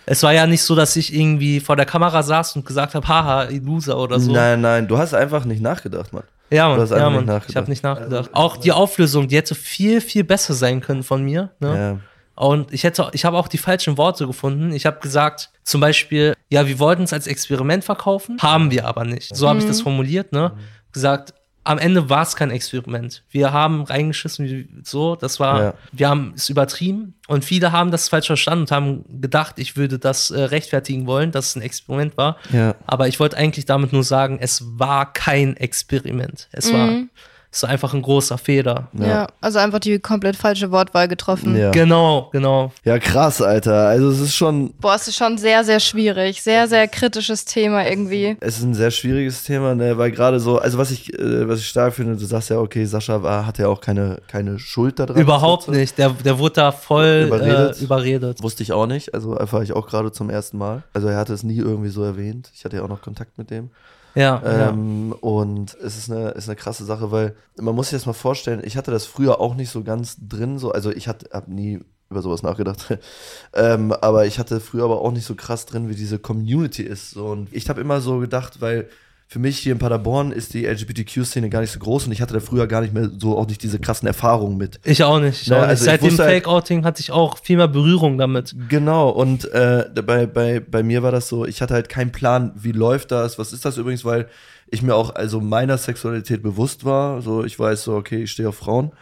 Es 0.07 0.23
war 0.23 0.33
ja 0.33 0.47
nicht 0.47 0.63
so, 0.63 0.75
dass 0.75 0.95
ich 0.97 1.15
irgendwie 1.15 1.61
vor 1.61 1.77
der 1.77 1.85
Kamera 1.87 2.23
saß 2.23 2.57
und 2.57 2.65
gesagt 2.65 2.95
habe, 2.95 3.07
haha, 3.09 3.45
Loser 3.45 3.99
oder 3.99 4.21
so. 4.21 4.33
Nein, 4.33 4.61
nein, 4.61 4.89
du 4.89 4.97
hast 4.97 5.13
einfach 5.15 5.45
nicht 5.45 5.61
nachgedacht, 5.61 6.13
Mann. 6.13 6.25
Ja, 6.51 6.65
Du 6.67 6.73
Mann, 6.73 6.81
hast 6.81 6.93
einfach 6.93 7.05
ja, 7.05 7.11
nicht 7.11 7.17
Mann. 7.17 7.27
nachgedacht. 7.27 7.51
ich 7.51 7.57
habe 7.57 7.71
nicht 7.71 7.83
nachgedacht. 7.83 8.31
Auch 8.33 8.57
die 8.57 8.73
Auflösung, 8.73 9.29
die 9.29 9.37
hätte 9.37 9.55
viel, 9.55 10.01
viel 10.01 10.25
besser 10.25 10.55
sein 10.55 10.81
können 10.81 11.03
von 11.03 11.23
mir. 11.23 11.51
Ne? 11.61 11.77
Ja. 11.77 11.99
Und 12.39 12.73
ich 12.73 12.85
hätte, 12.85 13.11
ich 13.13 13.25
habe 13.25 13.37
auch 13.37 13.49
die 13.49 13.59
falschen 13.59 13.99
Worte 13.99 14.27
gefunden. 14.27 14.73
Ich 14.73 14.87
habe 14.87 15.01
gesagt, 15.01 15.51
zum 15.65 15.81
Beispiel, 15.81 16.35
ja, 16.51 16.69
wir 16.69 16.79
wollten 16.79 17.03
es 17.03 17.13
als 17.13 17.27
Experiment 17.27 17.83
verkaufen, 17.85 18.39
haben 18.41 18.71
wir 18.71 18.87
aber 18.87 19.05
nicht. 19.05 19.35
So 19.35 19.49
habe 19.49 19.59
ich 19.59 19.67
das 19.67 19.81
formuliert, 19.81 20.31
ne? 20.33 20.53
Gesagt, 20.93 21.35
am 21.65 21.79
Ende 21.79 22.09
war 22.09 22.23
es 22.23 22.37
kein 22.37 22.51
Experiment. 22.53 23.25
Wir 23.29 23.53
haben 23.53 23.83
reingeschissen, 23.83 24.83
so, 24.85 25.17
das 25.17 25.39
war, 25.41 25.63
Ja. 25.63 25.75
wir 25.93 26.09
haben 26.09 26.33
es 26.37 26.49
übertrieben 26.49 27.15
und 27.27 27.45
viele 27.45 27.73
haben 27.73 27.91
das 27.91 28.09
falsch 28.09 28.29
verstanden 28.29 28.63
und 28.63 28.71
haben 28.71 29.21
gedacht, 29.21 29.59
ich 29.59 29.77
würde 29.77 29.99
das 29.99 30.31
äh, 30.31 30.41
rechtfertigen 30.41 31.07
wollen, 31.07 31.33
dass 31.33 31.49
es 31.49 31.57
ein 31.57 31.63
Experiment 31.63 32.17
war. 32.17 32.37
Ja. 32.53 32.77
Aber 32.87 33.09
ich 33.09 33.19
wollte 33.21 33.37
eigentlich 33.37 33.67
damit 33.67 33.93
nur 33.93 34.05
sagen, 34.05 34.39
es 34.41 34.63
war 34.79 35.13
kein 35.13 35.57
Experiment. 35.57 36.49
Es 36.53 36.73
war, 36.73 36.89
es 37.51 37.63
war 37.63 37.71
einfach 37.71 37.95
ein 37.95 38.03
großer 38.03 38.37
Fehler. 38.37 38.89
Ja. 38.93 39.27
also 39.41 39.59
einfach 39.59 39.79
die 39.79 39.99
komplett 39.99 40.37
falsche 40.37 40.71
Wortwahl 40.71 41.09
getroffen. 41.09 41.57
Ja. 41.57 41.71
Genau, 41.71 42.29
genau. 42.31 42.73
ja, 42.85 42.99
krass, 42.99 43.41
Alter. 43.41 43.89
Also 43.89 44.11
es 44.11 44.21
ist 44.21 44.35
schon, 44.35 44.75
Boah, 44.75 44.95
es 44.95 45.09
ist 45.09 45.17
schon 45.17 45.39
sehr, 45.39 45.65
sehr 45.65 45.81
schwierig. 45.81 46.43
Sehr, 46.43 46.69
sehr 46.69 46.87
kritisches 46.89 47.47
Thema 47.47 47.89
irgendwie. 47.89 48.37
es 48.41 48.59
ist 48.59 48.65
ein 48.65 48.75
sehr 48.75 48.91
schwieriges 48.91 49.45
Thema, 49.45 49.75
ne, 49.75 49.97
weil 49.97 50.11
gerade 50.11 50.41
so, 50.41 50.59
also 50.59 50.77
was 50.77 50.91
ich, 50.91 51.13
äh, 51.19 51.49
was 51.49 51.61
ich 51.61 51.69
stark 51.69 51.95
finde, 51.95 52.17
du 52.17 52.25
sagst 52.27 52.51
ja, 52.51 52.59
okay, 52.59 52.85
Sascha 52.85 53.23
war, 53.23 53.47
hat 53.47 53.57
ja 53.59 53.69
auch 53.69 53.81
keine, 53.81 54.21
keine 54.29 54.59
Schuld 54.59 54.99
daran. 54.99 55.17
Überhaupt 55.17 55.65
So. 55.65 55.73
nicht. 55.73 55.97
Der, 55.97 56.11
der 56.11 56.39
wurde 56.39 56.55
da 56.57 56.73
voll 56.73 57.25
Überredet. 57.29 57.81
Äh, 57.81 57.85
überredet. 57.85 58.43
Wusste 58.43 58.63
ich 58.63 58.73
auch 58.73 58.87
nicht, 58.87 59.15
also 59.15 59.35
erfahre 59.35 59.65
ich 59.65 59.73
auch 59.73 59.87
gerade 59.87 60.13
zum 60.13 60.29
ersten 60.29 60.59
Mal. 60.59 60.83
Also 60.93 61.09
er 61.09 61.17
hatte 61.17 61.33
es 61.33 61.43
nie 61.45 61.59
irgendwie 61.59 61.89
so 61.89 62.03
erwähnt. 62.05 62.51
Ich 62.55 62.65
hatte 62.67 62.77
ja 62.77 62.83
auch 62.83 62.89
noch 62.89 63.01
Kontakt 63.03 63.39
mit 63.39 63.51
dem. 63.51 63.71
Ja, 64.19 64.43
Ähm, 64.45 65.13
Und 65.21 65.77
es 65.83 65.97
ist 65.97 66.11
eine, 66.11 66.31
ist 66.31 66.49
eine 66.49 66.57
krasse 66.57 66.85
Sache, 66.85 67.13
weil 67.13 67.37
man 67.57 67.75
muss 67.75 67.91
sich 67.91 67.99
das 67.99 68.07
mal 68.07 68.13
vorstellen, 68.13 68.63
ich 68.65 68.77
hatte 68.77 68.91
das 68.91 69.07
früher 69.07 69.41
auch 69.41 69.55
nicht 69.55 69.71
so 69.71 69.85
ganz 69.85 70.17
drin, 70.21 70.59
so, 70.59 70.73
also 70.73 70.91
ich 70.91 71.07
hatte, 71.07 71.29
hab 71.33 71.47
nie 71.47 71.79
über 72.11 72.21
sowas 72.21 72.43
nachgedacht. 72.43 72.99
ähm, 73.55 73.93
aber 73.93 74.27
ich 74.27 74.39
hatte 74.41 74.59
früher 74.61 74.85
aber 74.85 75.01
auch 75.03 75.13
nicht 75.13 75.27
so 75.27 75.37
krass 75.37 75.67
drin, 75.67 75.89
wie 75.89 75.95
diese 75.95 76.19
Community 76.19 76.83
ist. 76.83 77.11
So. 77.13 77.27
Und 77.27 77.49
ich 77.53 77.69
habe 77.69 77.81
immer 77.81 78.01
so 78.01 78.19
gedacht, 78.19 78.61
weil 78.61 78.89
für 79.31 79.39
mich 79.39 79.59
hier 79.59 79.73
in 79.73 79.79
Paderborn 79.79 80.33
ist 80.33 80.55
die 80.55 80.65
LGBTQ-Szene 80.67 81.51
gar 81.51 81.61
nicht 81.61 81.71
so 81.71 81.79
groß 81.79 82.07
und 82.07 82.13
ich 82.13 82.23
hatte 82.23 82.33
da 82.33 82.41
früher 82.41 82.67
gar 82.67 82.81
nicht 82.81 82.95
mehr 82.95 83.11
so 83.19 83.37
auch 83.37 83.47
nicht 83.47 83.63
diese 83.63 83.79
krassen 83.79 84.09
Erfahrungen 84.09 84.57
mit. 84.57 84.81
Ich 84.85 85.05
auch 85.05 85.21
nicht. 85.21 85.43
Ich 85.43 85.49
Ne, 85.49 85.57
auch 85.57 85.61
nicht. 85.61 85.69
also 85.71 85.85
Seit 85.85 86.01
dem 86.01 86.09
halt- 86.19 86.31
Fake-Outing 86.31 86.85
hatte 86.85 87.03
ich 87.03 87.11
auch 87.11 87.37
viel 87.39 87.59
mehr 87.59 87.69
Berührung 87.69 88.17
damit. 88.17 88.57
Genau, 88.71 89.11
und 89.11 89.45
äh, 89.53 89.85
bei, 90.05 90.27
bei, 90.27 90.61
bei 90.61 90.83
mir 90.83 91.03
war 91.03 91.13
das 91.13 91.29
so, 91.29 91.45
ich 91.45 91.61
hatte 91.61 91.75
halt 91.75 91.91
keinen 91.91 92.11
Plan, 92.11 92.53
wie 92.57 92.73
läuft 92.73 93.11
das, 93.11 93.39
was 93.39 93.53
ist 93.53 93.67
das 93.67 93.77
übrigens, 93.77 94.03
weil 94.07 94.29
ich 94.71 94.81
mir 94.81 94.95
auch 94.95 95.15
also 95.15 95.41
meiner 95.43 95.77
Sexualität 95.77 96.43
bewusst 96.43 96.87
war. 96.87 97.21
So, 97.21 97.45
ich 97.45 97.59
weiß 97.59 97.83
so, 97.83 97.97
okay, 97.97 98.23
ich 98.23 98.31
stehe 98.31 98.49
auf 98.49 98.57
Frauen. 98.57 98.93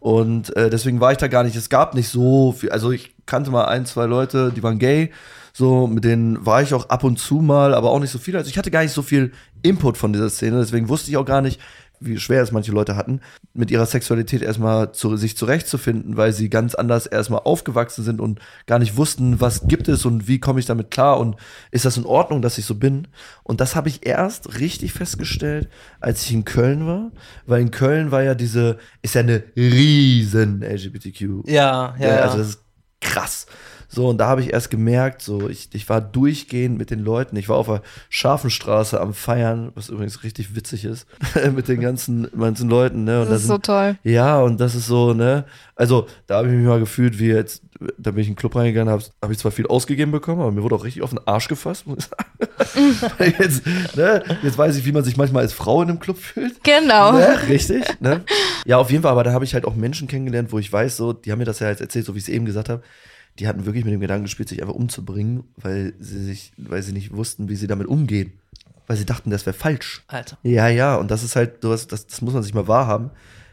Und 0.00 0.54
äh, 0.56 0.68
deswegen 0.68 1.00
war 1.00 1.12
ich 1.12 1.18
da 1.18 1.28
gar 1.28 1.44
nicht, 1.44 1.56
es 1.56 1.70
gab 1.70 1.94
nicht 1.94 2.08
so 2.08 2.52
viel, 2.52 2.70
also 2.70 2.90
ich 2.90 3.14
kannte 3.24 3.50
mal 3.50 3.66
ein, 3.66 3.86
zwei 3.86 4.04
Leute, 4.06 4.52
die 4.54 4.62
waren 4.62 4.78
gay, 4.78 5.12
so, 5.52 5.86
mit 5.86 6.04
denen 6.04 6.44
war 6.44 6.62
ich 6.62 6.74
auch 6.74 6.88
ab 6.88 7.04
und 7.04 7.18
zu 7.18 7.36
mal, 7.36 7.74
aber 7.74 7.90
auch 7.90 8.00
nicht 8.00 8.10
so 8.10 8.18
viel. 8.18 8.36
Also 8.36 8.48
ich 8.48 8.58
hatte 8.58 8.70
gar 8.70 8.82
nicht 8.82 8.92
so 8.92 9.02
viel 9.02 9.32
Input 9.62 9.96
von 9.96 10.12
dieser 10.12 10.30
Szene, 10.30 10.58
deswegen 10.58 10.88
wusste 10.88 11.10
ich 11.10 11.16
auch 11.16 11.26
gar 11.26 11.42
nicht, 11.42 11.60
wie 12.04 12.18
schwer 12.18 12.42
es 12.42 12.52
manche 12.52 12.72
Leute 12.72 12.96
hatten, 12.96 13.20
mit 13.54 13.70
ihrer 13.70 13.86
Sexualität 13.86 14.42
erstmal 14.42 14.92
zu, 14.92 15.16
sich 15.16 15.36
zurechtzufinden, 15.36 16.16
weil 16.16 16.32
sie 16.32 16.50
ganz 16.50 16.74
anders 16.74 17.06
erstmal 17.06 17.40
aufgewachsen 17.44 18.02
sind 18.02 18.20
und 18.20 18.40
gar 18.66 18.78
nicht 18.78 18.96
wussten, 18.96 19.40
was 19.40 19.68
gibt 19.68 19.88
es 19.88 20.04
und 20.04 20.28
wie 20.28 20.40
komme 20.40 20.60
ich 20.60 20.66
damit 20.66 20.90
klar 20.90 21.18
und 21.20 21.36
ist 21.70 21.84
das 21.84 21.96
in 21.96 22.06
Ordnung, 22.06 22.42
dass 22.42 22.58
ich 22.58 22.64
so 22.64 22.74
bin. 22.74 23.08
Und 23.42 23.60
das 23.60 23.76
habe 23.76 23.88
ich 23.88 24.06
erst 24.06 24.58
richtig 24.58 24.92
festgestellt, 24.92 25.68
als 26.00 26.24
ich 26.24 26.32
in 26.32 26.44
Köln 26.44 26.86
war, 26.86 27.12
weil 27.46 27.60
in 27.60 27.70
Köln 27.70 28.10
war 28.10 28.22
ja 28.22 28.34
diese, 28.34 28.78
ist 29.02 29.14
ja 29.14 29.20
eine 29.20 29.44
riesen 29.56 30.62
LGBTQ 30.62 31.46
Ja, 31.46 31.52
ja. 31.52 31.94
ja, 31.98 32.08
ja. 32.08 32.16
also 32.22 32.38
das 32.38 32.48
ist 32.48 32.64
krass. 33.00 33.46
So, 33.94 34.08
und 34.08 34.16
da 34.16 34.26
habe 34.26 34.40
ich 34.40 34.52
erst 34.54 34.70
gemerkt, 34.70 35.20
so, 35.20 35.50
ich, 35.50 35.68
ich 35.74 35.86
war 35.90 36.00
durchgehend 36.00 36.78
mit 36.78 36.90
den 36.90 37.00
Leuten. 37.00 37.36
Ich 37.36 37.50
war 37.50 37.56
auf 37.56 37.66
der 37.66 37.82
Scharfenstraße 38.08 38.98
am 38.98 39.12
Feiern, 39.12 39.70
was 39.74 39.90
übrigens 39.90 40.22
richtig 40.22 40.56
witzig 40.56 40.86
ist, 40.86 41.06
mit 41.54 41.68
den 41.68 41.80
ganzen, 41.80 42.26
ganzen 42.38 42.70
Leuten, 42.70 43.04
ne? 43.04 43.20
Und 43.20 43.26
da 43.26 43.32
Das 43.32 43.42
ist 43.42 43.48
so 43.48 43.54
sind, 43.54 43.66
toll. 43.66 43.98
ja, 44.02 44.40
und 44.40 44.58
das 44.60 44.74
ist 44.74 44.86
so, 44.86 45.12
ne? 45.12 45.44
Also, 45.76 46.06
da 46.26 46.36
habe 46.38 46.48
ich 46.48 46.54
mich 46.54 46.66
mal 46.66 46.80
gefühlt, 46.80 47.18
wie 47.18 47.26
jetzt, 47.28 47.62
da 47.98 48.12
bin 48.12 48.20
ich 48.20 48.28
in 48.28 48.32
den 48.32 48.38
Club 48.38 48.56
reingegangen, 48.56 48.90
habe 48.90 49.02
hab 49.20 49.30
ich 49.30 49.36
zwar 49.38 49.50
viel 49.52 49.66
ausgegeben 49.66 50.10
bekommen, 50.12 50.40
aber 50.40 50.52
mir 50.52 50.62
wurde 50.62 50.76
auch 50.76 50.84
richtig 50.84 51.02
auf 51.02 51.10
den 51.10 51.20
Arsch 51.26 51.48
gefasst, 51.48 51.86
muss 51.86 51.98
ich 51.98 52.04
sagen. 52.06 53.12
Jetzt, 53.38 53.66
ne? 53.96 54.22
Jetzt 54.42 54.56
weiß 54.56 54.76
ich, 54.76 54.86
wie 54.86 54.92
man 54.92 55.04
sich 55.04 55.16
manchmal 55.18 55.42
als 55.42 55.52
Frau 55.52 55.82
in 55.82 55.90
einem 55.90 55.98
Club 56.00 56.16
fühlt. 56.18 56.62
Genau. 56.64 57.12
Ne? 57.12 57.36
Richtig, 57.48 57.84
ne? 58.00 58.22
Ja, 58.64 58.78
auf 58.78 58.90
jeden 58.90 59.02
Fall, 59.02 59.12
aber 59.12 59.24
da 59.24 59.32
habe 59.32 59.44
ich 59.44 59.52
halt 59.54 59.66
auch 59.66 59.74
Menschen 59.74 60.08
kennengelernt, 60.08 60.50
wo 60.52 60.58
ich 60.58 60.72
weiß, 60.72 60.96
so, 60.96 61.12
die 61.12 61.30
haben 61.30 61.38
mir 61.40 61.44
das 61.44 61.58
ja 61.58 61.68
jetzt 61.68 61.80
erzählt, 61.80 62.06
so 62.06 62.14
wie 62.14 62.18
ich 62.18 62.24
es 62.24 62.28
eben 62.30 62.44
gesagt 62.46 62.68
habe, 62.70 62.82
die 63.38 63.48
hatten 63.48 63.64
wirklich 63.64 63.84
mit 63.84 63.94
dem 63.94 64.00
Gedanken 64.00 64.24
gespielt, 64.24 64.48
sich 64.48 64.60
einfach 64.60 64.74
umzubringen, 64.74 65.44
weil 65.56 65.94
sie 65.98 66.22
sich, 66.22 66.52
weil 66.56 66.82
sie 66.82 66.92
nicht 66.92 67.14
wussten, 67.14 67.48
wie 67.48 67.56
sie 67.56 67.66
damit 67.66 67.86
umgehen. 67.86 68.32
Weil 68.86 68.96
sie 68.96 69.06
dachten, 69.06 69.30
das 69.30 69.46
wäre 69.46 69.56
falsch. 69.56 70.02
Alter. 70.08 70.38
Ja, 70.42 70.68
ja, 70.68 70.96
und 70.96 71.10
das 71.10 71.22
ist 71.22 71.36
halt, 71.36 71.62
sowas, 71.62 71.86
das, 71.86 72.06
das 72.06 72.20
muss 72.20 72.34
man 72.34 72.42
sich 72.42 72.52
mal 72.52 72.68
wahrhaben, 72.68 73.10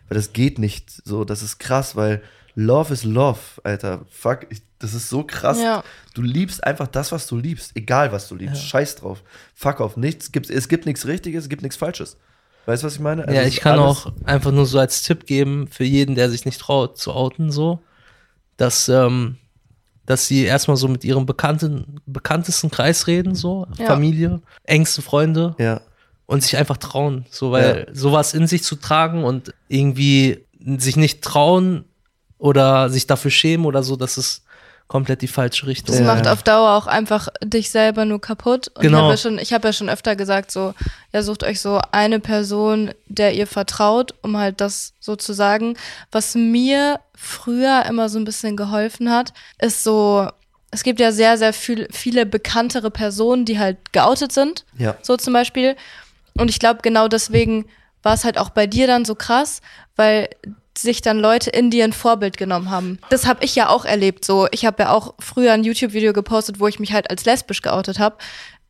weil 0.08 0.16
das 0.18 0.34
geht 0.34 0.60
nicht 0.60 0.90
so, 1.06 1.24
das 1.24 1.44
ist 1.44 1.60
krass, 1.60 1.96
weil 1.96 2.22
Love 2.56 2.94
is 2.94 3.04
Love, 3.04 3.40
Alter. 3.64 4.06
Fuck, 4.10 4.48
ich, 4.50 4.62
das 4.80 4.94
ist 4.94 5.08
so 5.08 5.24
krass. 5.24 5.62
Ja. 5.62 5.84
Du 6.14 6.22
liebst 6.22 6.64
einfach 6.64 6.88
das, 6.88 7.12
was 7.12 7.28
du 7.28 7.38
liebst, 7.38 7.72
egal 7.76 8.12
was 8.12 8.28
du 8.28 8.36
liebst. 8.36 8.64
Scheiß 8.64 8.98
drauf. 8.98 9.24
Fuck 9.54 9.80
auf, 9.80 9.96
nichts 9.96 10.32
gibt, 10.32 10.50
es 10.50 10.68
gibt 10.68 10.86
nichts 10.86 11.06
Richtiges, 11.06 11.44
es 11.44 11.50
gibt 11.50 11.62
nichts 11.62 11.78
Falsches. 11.78 12.18
Weißt 12.66 12.84
du, 12.84 12.88
was 12.88 12.96
ich 12.96 13.00
meine? 13.00 13.24
Also 13.24 13.34
Ja, 13.34 13.48
ich 13.48 13.62
kann 13.62 13.80
auch 13.80 14.12
einfach 14.26 14.52
nur 14.52 14.66
so 14.66 14.78
als 14.78 15.04
Tipp 15.04 15.26
geben 15.26 15.68
für 15.68 15.86
jeden, 15.86 16.16
der 16.16 16.30
sich 16.30 16.46
nicht 16.46 16.60
traut 16.60 16.98
zu 16.98 17.14
outen, 17.14 17.52
so, 17.52 17.80
dass, 18.58 18.90
ähm, 18.90 19.38
dass 20.10 20.26
sie 20.26 20.44
erstmal 20.46 20.76
so 20.76 20.88
mit 20.88 21.04
ihrem 21.04 21.28
bekannten, 21.28 22.02
bekanntesten 22.08 22.72
Kreis 22.72 23.06
reden, 23.06 23.36
so, 23.36 23.68
Ja. 23.78 23.86
Familie, 23.86 24.42
engste 24.64 25.04
Freunde 25.04 25.54
Ja, 25.60 25.82
und 26.26 26.42
sich 26.42 26.58
einfach 26.58 26.78
trauen, 26.78 27.28
so, 27.30 27.52
weil 27.52 27.88
sowas 27.94 28.34
in 28.34 28.48
sich 28.48 28.64
zu 28.64 28.76
tragen 28.76 29.24
und 29.24 29.54
irgendwie 29.68 30.44
sich 30.78 30.98
nicht 30.98 31.22
trauen 31.22 31.86
oder 32.40 32.90
sich 32.90 33.06
dafür 33.06 33.30
schämen 33.30 33.68
oder 33.68 33.84
so, 33.84 33.96
das 33.98 34.18
ist 34.18 34.44
komplett 34.90 35.22
die 35.22 35.28
falsche 35.28 35.68
Richtung. 35.68 35.96
Das 35.96 36.06
Ja, 36.06 36.14
macht 36.14 36.28
auf 36.28 36.44
Dauer 36.44 36.72
auch 36.76 36.88
einfach 36.88 37.30
dich 37.44 37.70
selber 37.70 38.06
nur 38.06 38.20
kaputt. 38.20 38.70
Und 38.70 38.82
Genau. 38.82 39.12
ich 39.14 39.24
habe 39.24 39.36
ja, 39.40 39.44
hab 39.56 39.64
ja 39.64 39.72
schon 39.72 39.88
öfter 39.88 40.16
gesagt, 40.18 40.52
so, 40.52 40.74
ja, 41.14 41.22
sucht 41.22 41.44
euch 41.44 41.62
so 41.62 41.80
eine 41.92 42.20
Person, 42.20 42.92
der 43.06 43.34
ihr 43.36 43.46
vertraut, 43.48 44.16
um 44.24 44.36
halt 44.36 44.60
das 44.60 44.94
so 45.00 45.16
zu 45.16 45.32
sagen. 45.34 45.78
Was 46.12 46.34
mir 46.36 47.00
früher 47.16 47.86
immer 47.88 48.10
so 48.10 48.18
ein 48.20 48.26
bisschen 48.26 48.58
geholfen 48.58 49.12
hat, 49.12 49.32
ist 49.60 49.84
so, 49.84 50.28
es 50.72 50.82
gibt 50.84 51.00
ja 51.00 51.12
sehr, 51.12 51.38
sehr 51.38 51.54
viel, 51.54 51.88
viele 51.92 52.26
bekanntere 52.26 52.90
Personen, 52.90 53.46
die 53.46 53.60
halt 53.60 53.94
geoutet 53.94 54.32
sind. 54.32 54.66
ja. 54.78 54.96
So 55.04 55.18
zum 55.18 55.34
Beispiel. 55.34 55.76
Und 56.36 56.50
ich 56.50 56.60
glaube, 56.60 56.80
genau 56.82 57.08
deswegen 57.08 57.66
war 58.02 58.16
es 58.16 58.24
halt 58.24 58.40
auch 58.40 58.50
bei 58.50 58.66
dir 58.66 58.88
dann 58.88 59.06
so 59.06 59.14
krass, 59.14 59.62
weil 59.96 60.30
sich 60.82 61.02
dann 61.02 61.20
Leute 61.20 61.50
in 61.50 61.70
dir 61.70 61.84
ein 61.84 61.94
Vorbild 61.94 62.38
genommen 62.38 62.70
haben. 62.70 63.00
Das 63.10 63.26
habe 63.28 63.44
ich 63.44 63.56
ja 63.56 63.70
auch 63.70 63.86
erlebt. 63.86 64.26
So, 64.26 64.48
ich 64.52 64.66
habe 64.66 64.84
ja 64.84 64.92
auch 64.92 65.14
früher 65.20 65.54
ein 65.54 65.64
YouTube-Video 65.64 66.14
gepostet, 66.14 66.60
wo 66.60 66.68
ich 66.68 66.80
mich 66.80 66.94
halt 66.94 67.10
als 67.10 67.26
lesbisch 67.26 67.62
geoutet 67.62 68.00
habe. 68.00 68.18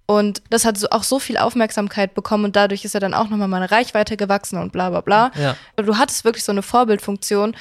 Und 0.05 0.41
das 0.49 0.65
hat 0.65 0.77
so, 0.77 0.89
auch 0.89 1.03
so 1.03 1.19
viel 1.19 1.37
Aufmerksamkeit 1.37 2.15
bekommen 2.15 2.45
und 2.45 2.55
dadurch 2.55 2.83
ist 2.83 2.93
ja 2.93 2.99
dann 2.99 3.13
auch 3.13 3.29
nochmal 3.29 3.47
meine 3.47 3.69
Reichweite 3.69 4.17
gewachsen 4.17 4.57
und 4.57 4.71
bla 4.71 4.89
bla 4.89 5.01
bla. 5.01 5.31
Ja. 5.39 5.55
Du 5.75 5.97
hattest 5.97 6.25
wirklich 6.25 6.43
so 6.43 6.51
eine 6.51 6.63
Vorbildfunktion 6.63 7.55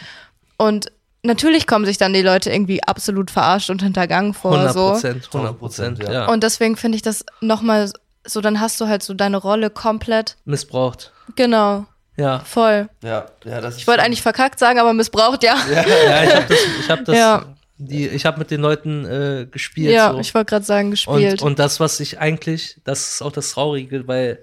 und 0.56 0.90
natürlich 1.22 1.66
kommen 1.66 1.84
sich 1.84 1.98
dann 1.98 2.14
die 2.14 2.22
Leute 2.22 2.50
irgendwie 2.50 2.82
absolut 2.82 3.30
verarscht 3.30 3.68
und 3.68 3.82
hintergangen 3.82 4.32
vor. 4.32 4.52
100 4.52 4.72
So. 4.72 4.90
Prozent, 4.92 5.26
100 5.26 5.58
Prozent, 5.58 6.02
ja. 6.02 6.12
ja. 6.12 6.26
Und 6.28 6.42
deswegen 6.42 6.78
finde 6.78 6.96
ich 6.96 7.02
das 7.02 7.22
nochmal 7.42 7.92
so, 8.24 8.40
dann 8.40 8.60
hast 8.60 8.80
du 8.80 8.86
halt 8.88 9.02
so 9.02 9.12
deine 9.12 9.36
Rolle 9.36 9.68
komplett. 9.68 10.36
Missbraucht. 10.46 11.12
Genau, 11.36 11.84
Ja. 12.18 12.40
voll. 12.40 12.88
Ja, 13.02 13.26
ja, 13.44 13.60
das 13.60 13.76
Ich 13.76 13.86
wollte 13.86 14.02
eigentlich 14.02 14.22
verkackt 14.22 14.58
sagen, 14.58 14.78
aber 14.78 14.92
missbraucht, 14.92 15.42
ja. 15.44 15.56
Ja, 15.70 15.84
Ja, 15.86 16.24
ich 16.24 16.34
habe 16.34 16.46
das, 16.48 16.58
ich 16.80 16.90
hab 16.90 17.04
das, 17.04 17.16
Ja. 17.16 17.44
die, 17.78 18.08
ich 18.08 18.26
habe 18.26 18.38
mit 18.40 18.50
den 18.50 18.60
Leuten 18.60 19.04
äh, 19.04 19.46
gespielt. 19.50 19.92
so. 20.12 20.18
ich 20.18 20.34
wollte 20.34 20.50
gerade 20.50 20.64
sagen, 20.64 20.90
gespielt. 20.90 21.40
Und, 21.42 21.46
und 21.46 21.58
das, 21.58 21.78
was 21.80 22.00
ich 22.00 22.18
eigentlich, 22.18 22.80
das 22.84 23.12
ist 23.12 23.22
auch 23.22 23.32
das 23.32 23.52
Traurige, 23.52 24.08
weil 24.08 24.40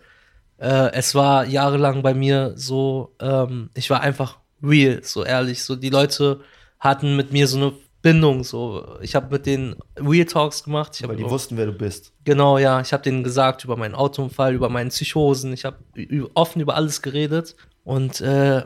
äh, 0.57 0.91
es 0.93 1.15
war 1.15 1.45
jahrelang 1.45 2.01
bei 2.01 2.13
mir 2.13 2.53
so, 2.55 3.13
ähm, 3.19 3.69
ich 3.73 3.89
war 3.89 4.01
einfach 4.01 4.37
real, 4.63 5.01
so 5.03 5.25
ehrlich. 5.25 5.63
So 5.63 5.75
die 5.75 5.89
Leute 5.89 6.39
hatten 6.79 7.15
mit 7.15 7.33
mir 7.33 7.47
so 7.47 7.57
eine 7.57 7.73
Bindung. 8.05 8.43
So, 8.43 8.97
ich 9.01 9.15
habe 9.15 9.31
mit 9.31 9.47
denen 9.47 9.75
Real 9.97 10.25
Talks 10.25 10.63
gemacht. 10.63 10.91
Ich 10.99 11.07
weil 11.07 11.15
die 11.15 11.27
wussten, 11.27 11.57
wer 11.57 11.65
du 11.65 11.71
bist. 11.73 12.13
Genau, 12.23 12.59
ja. 12.59 12.79
Ich 12.79 12.93
habe 12.93 13.01
denen 13.01 13.23
gesagt 13.23 13.63
über 13.63 13.75
meinen 13.77 13.95
Autounfall, 13.95 14.53
über 14.53 14.69
meinen 14.69 14.89
Psychosen. 14.91 15.51
Ich 15.53 15.65
habe 15.65 15.77
offen 16.35 16.61
über 16.61 16.75
alles 16.75 17.01
geredet. 17.01 17.55
Und 17.83 18.21
äh, 18.21 18.63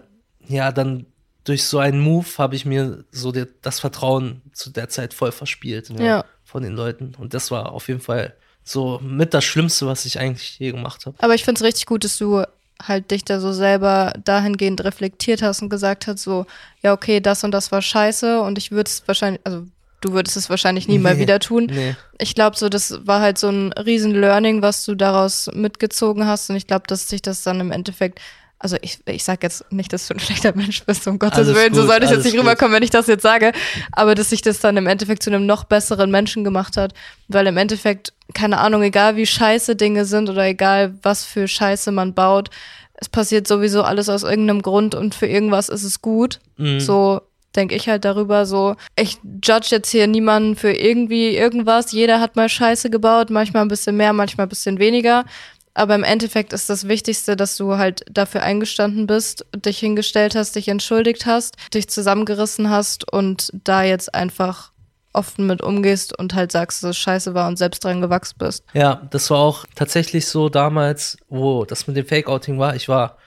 ja, 0.47 0.71
dann 0.73 1.05
durch 1.45 1.63
so 1.63 1.79
einen 1.79 2.01
Move 2.01 2.27
habe 2.37 2.55
ich 2.55 2.65
mir 2.65 3.05
so 3.11 3.31
der, 3.31 3.47
das 3.61 3.79
Vertrauen 3.79 4.41
zu 4.51 4.71
der 4.71 4.89
Zeit 4.89 5.13
voll 5.13 5.31
verspielt 5.31 5.89
Ja. 5.97 6.25
von 6.43 6.61
den 6.61 6.73
Leuten. 6.75 7.13
Und 7.17 7.33
das 7.33 7.49
war 7.49 7.71
auf 7.71 7.87
jeden 7.87 8.01
Fall 8.01 8.35
so 8.63 8.99
mit 9.01 9.33
das 9.33 9.45
Schlimmste, 9.45 9.87
was 9.87 10.03
ich 10.05 10.19
eigentlich 10.19 10.59
je 10.59 10.71
gemacht 10.71 11.05
habe. 11.05 11.15
aber 11.19 11.33
ich 11.33 11.45
finde 11.45 11.59
es 11.59 11.63
richtig 11.65 11.85
gut, 11.85 12.03
dass 12.03 12.17
du 12.17 12.43
halt 12.85 13.11
dich 13.11 13.25
da 13.25 13.39
so 13.39 13.51
selber 13.51 14.13
dahingehend 14.23 14.83
reflektiert 14.83 15.41
hast 15.41 15.61
und 15.61 15.69
gesagt 15.69 16.07
hast, 16.07 16.23
so, 16.23 16.45
ja, 16.81 16.93
okay, 16.93 17.19
das 17.19 17.43
und 17.43 17.51
das 17.51 17.71
war 17.71 17.81
scheiße 17.81 18.41
und 18.41 18.57
ich 18.57 18.71
würde 18.71 18.87
es 18.89 19.03
wahrscheinlich, 19.05 19.41
also 19.43 19.65
du 20.01 20.13
würdest 20.13 20.37
es 20.37 20.49
wahrscheinlich 20.49 20.87
nie 20.87 20.97
mal 20.97 21.15
Nee. 21.15 21.21
wieder 21.21 21.39
tun. 21.39 21.67
Nee. 21.69 21.95
Ich 22.19 22.35
glaube, 22.35 22.55
so, 22.55 22.69
das 22.69 23.05
war 23.05 23.19
halt 23.21 23.37
so 23.37 23.49
ein 23.49 23.73
riesen 23.73 24.13
Learning, 24.13 24.61
was 24.61 24.85
du 24.85 24.95
daraus 24.95 25.49
mitgezogen 25.53 26.25
hast. 26.25 26.49
Und 26.49 26.55
ich 26.55 26.67
glaube, 26.67 26.83
dass 26.87 27.09
sich 27.09 27.21
das 27.21 27.43
dann 27.43 27.59
im 27.59 27.71
Endeffekt, 27.73 28.19
also 28.59 28.77
ich, 28.81 28.99
ich 29.07 29.25
sag 29.25 29.43
jetzt 29.43 29.69
nicht, 29.73 29.91
dass 29.91 30.07
du 30.07 30.13
ein 30.13 30.19
schlechter 30.21 30.55
Mensch 30.55 30.83
bist, 30.85 31.05
um 31.07 31.19
Gottes 31.19 31.39
Alles 31.39 31.55
Willen, 31.55 31.73
so 31.73 31.81
gut, 31.81 31.89
sollte 31.89 32.05
ich 32.05 32.11
jetzt 32.11 32.23
nicht 32.23 32.33
gut. 32.35 32.41
rüberkommen, 32.45 32.73
wenn 32.73 32.83
ich 32.83 32.91
das 32.91 33.07
jetzt 33.07 33.23
sage. 33.23 33.51
Aber 33.91 34.15
dass 34.15 34.29
sich 34.29 34.41
das 34.41 34.61
dann 34.61 34.77
im 34.77 34.87
Endeffekt 34.87 35.21
zu 35.21 35.29
einem 35.31 35.45
noch 35.45 35.65
besseren 35.65 36.11
Menschen 36.11 36.45
gemacht 36.45 36.77
hat. 36.77 36.93
Weil 37.27 37.47
im 37.47 37.57
Endeffekt, 37.57 38.13
keine 38.33 38.59
Ahnung, 38.59 38.83
egal 38.83 39.15
wie 39.15 39.25
scheiße 39.25 39.75
Dinge 39.75 40.05
sind 40.05 40.29
oder 40.29 40.45
egal 40.45 40.93
was 41.01 41.25
für 41.25 41.47
Scheiße 41.47 41.91
man 41.91 42.13
baut, 42.13 42.49
es 42.95 43.09
passiert 43.09 43.47
sowieso 43.47 43.83
alles 43.83 44.09
aus 44.09 44.23
irgendeinem 44.23 44.61
Grund 44.61 44.93
und 44.93 45.15
für 45.15 45.27
irgendwas 45.27 45.69
ist 45.69 45.83
es 45.83 46.01
gut. 46.01 46.39
Mhm. 46.57 46.79
So 46.79 47.21
denke 47.55 47.75
ich 47.75 47.89
halt 47.89 48.05
darüber 48.05 48.45
so, 48.45 48.75
ich 48.95 49.17
judge 49.43 49.69
jetzt 49.71 49.89
hier 49.89 50.05
niemanden 50.07 50.55
für 50.55 50.71
irgendwie 50.71 51.35
irgendwas. 51.35 51.91
Jeder 51.91 52.19
hat 52.19 52.35
mal 52.35 52.49
Scheiße 52.49 52.89
gebaut, 52.89 53.29
manchmal 53.29 53.63
ein 53.63 53.69
bisschen 53.69 53.97
mehr, 53.97 54.13
manchmal 54.13 54.45
ein 54.45 54.49
bisschen 54.49 54.79
weniger. 54.79 55.25
Aber 55.73 55.95
im 55.95 56.03
Endeffekt 56.03 56.51
ist 56.51 56.69
das 56.69 56.87
Wichtigste, 56.87 57.35
dass 57.37 57.55
du 57.55 57.77
halt 57.77 58.03
dafür 58.11 58.43
eingestanden 58.43 59.07
bist, 59.07 59.45
dich 59.55 59.79
hingestellt 59.79 60.35
hast, 60.35 60.55
dich 60.55 60.67
entschuldigt 60.67 61.25
hast, 61.25 61.55
dich 61.73 61.87
zusammengerissen 61.87 62.69
hast 62.69 63.11
und 63.11 63.49
da 63.63 63.83
jetzt 63.83 64.13
einfach 64.13 64.71
offen 65.13 65.47
mit 65.47 65.61
umgehst 65.61 66.17
und 66.17 66.33
halt 66.33 66.51
sagst, 66.51 66.83
dass 66.83 66.91
es 66.91 66.97
scheiße 66.97 67.33
war 67.33 67.47
und 67.47 67.57
selbst 67.57 67.83
dran 67.83 68.01
gewachsen 68.01 68.35
bist. 68.37 68.63
Ja, 68.73 69.07
das 69.11 69.29
war 69.29 69.39
auch 69.39 69.65
tatsächlich 69.75 70.27
so 70.27 70.49
damals, 70.49 71.17
wo 71.29 71.65
das 71.65 71.87
mit 71.87 71.97
dem 71.97 72.05
Fake-Outing 72.05 72.59
war. 72.59 72.75
Ich 72.75 72.87
war 72.89 73.17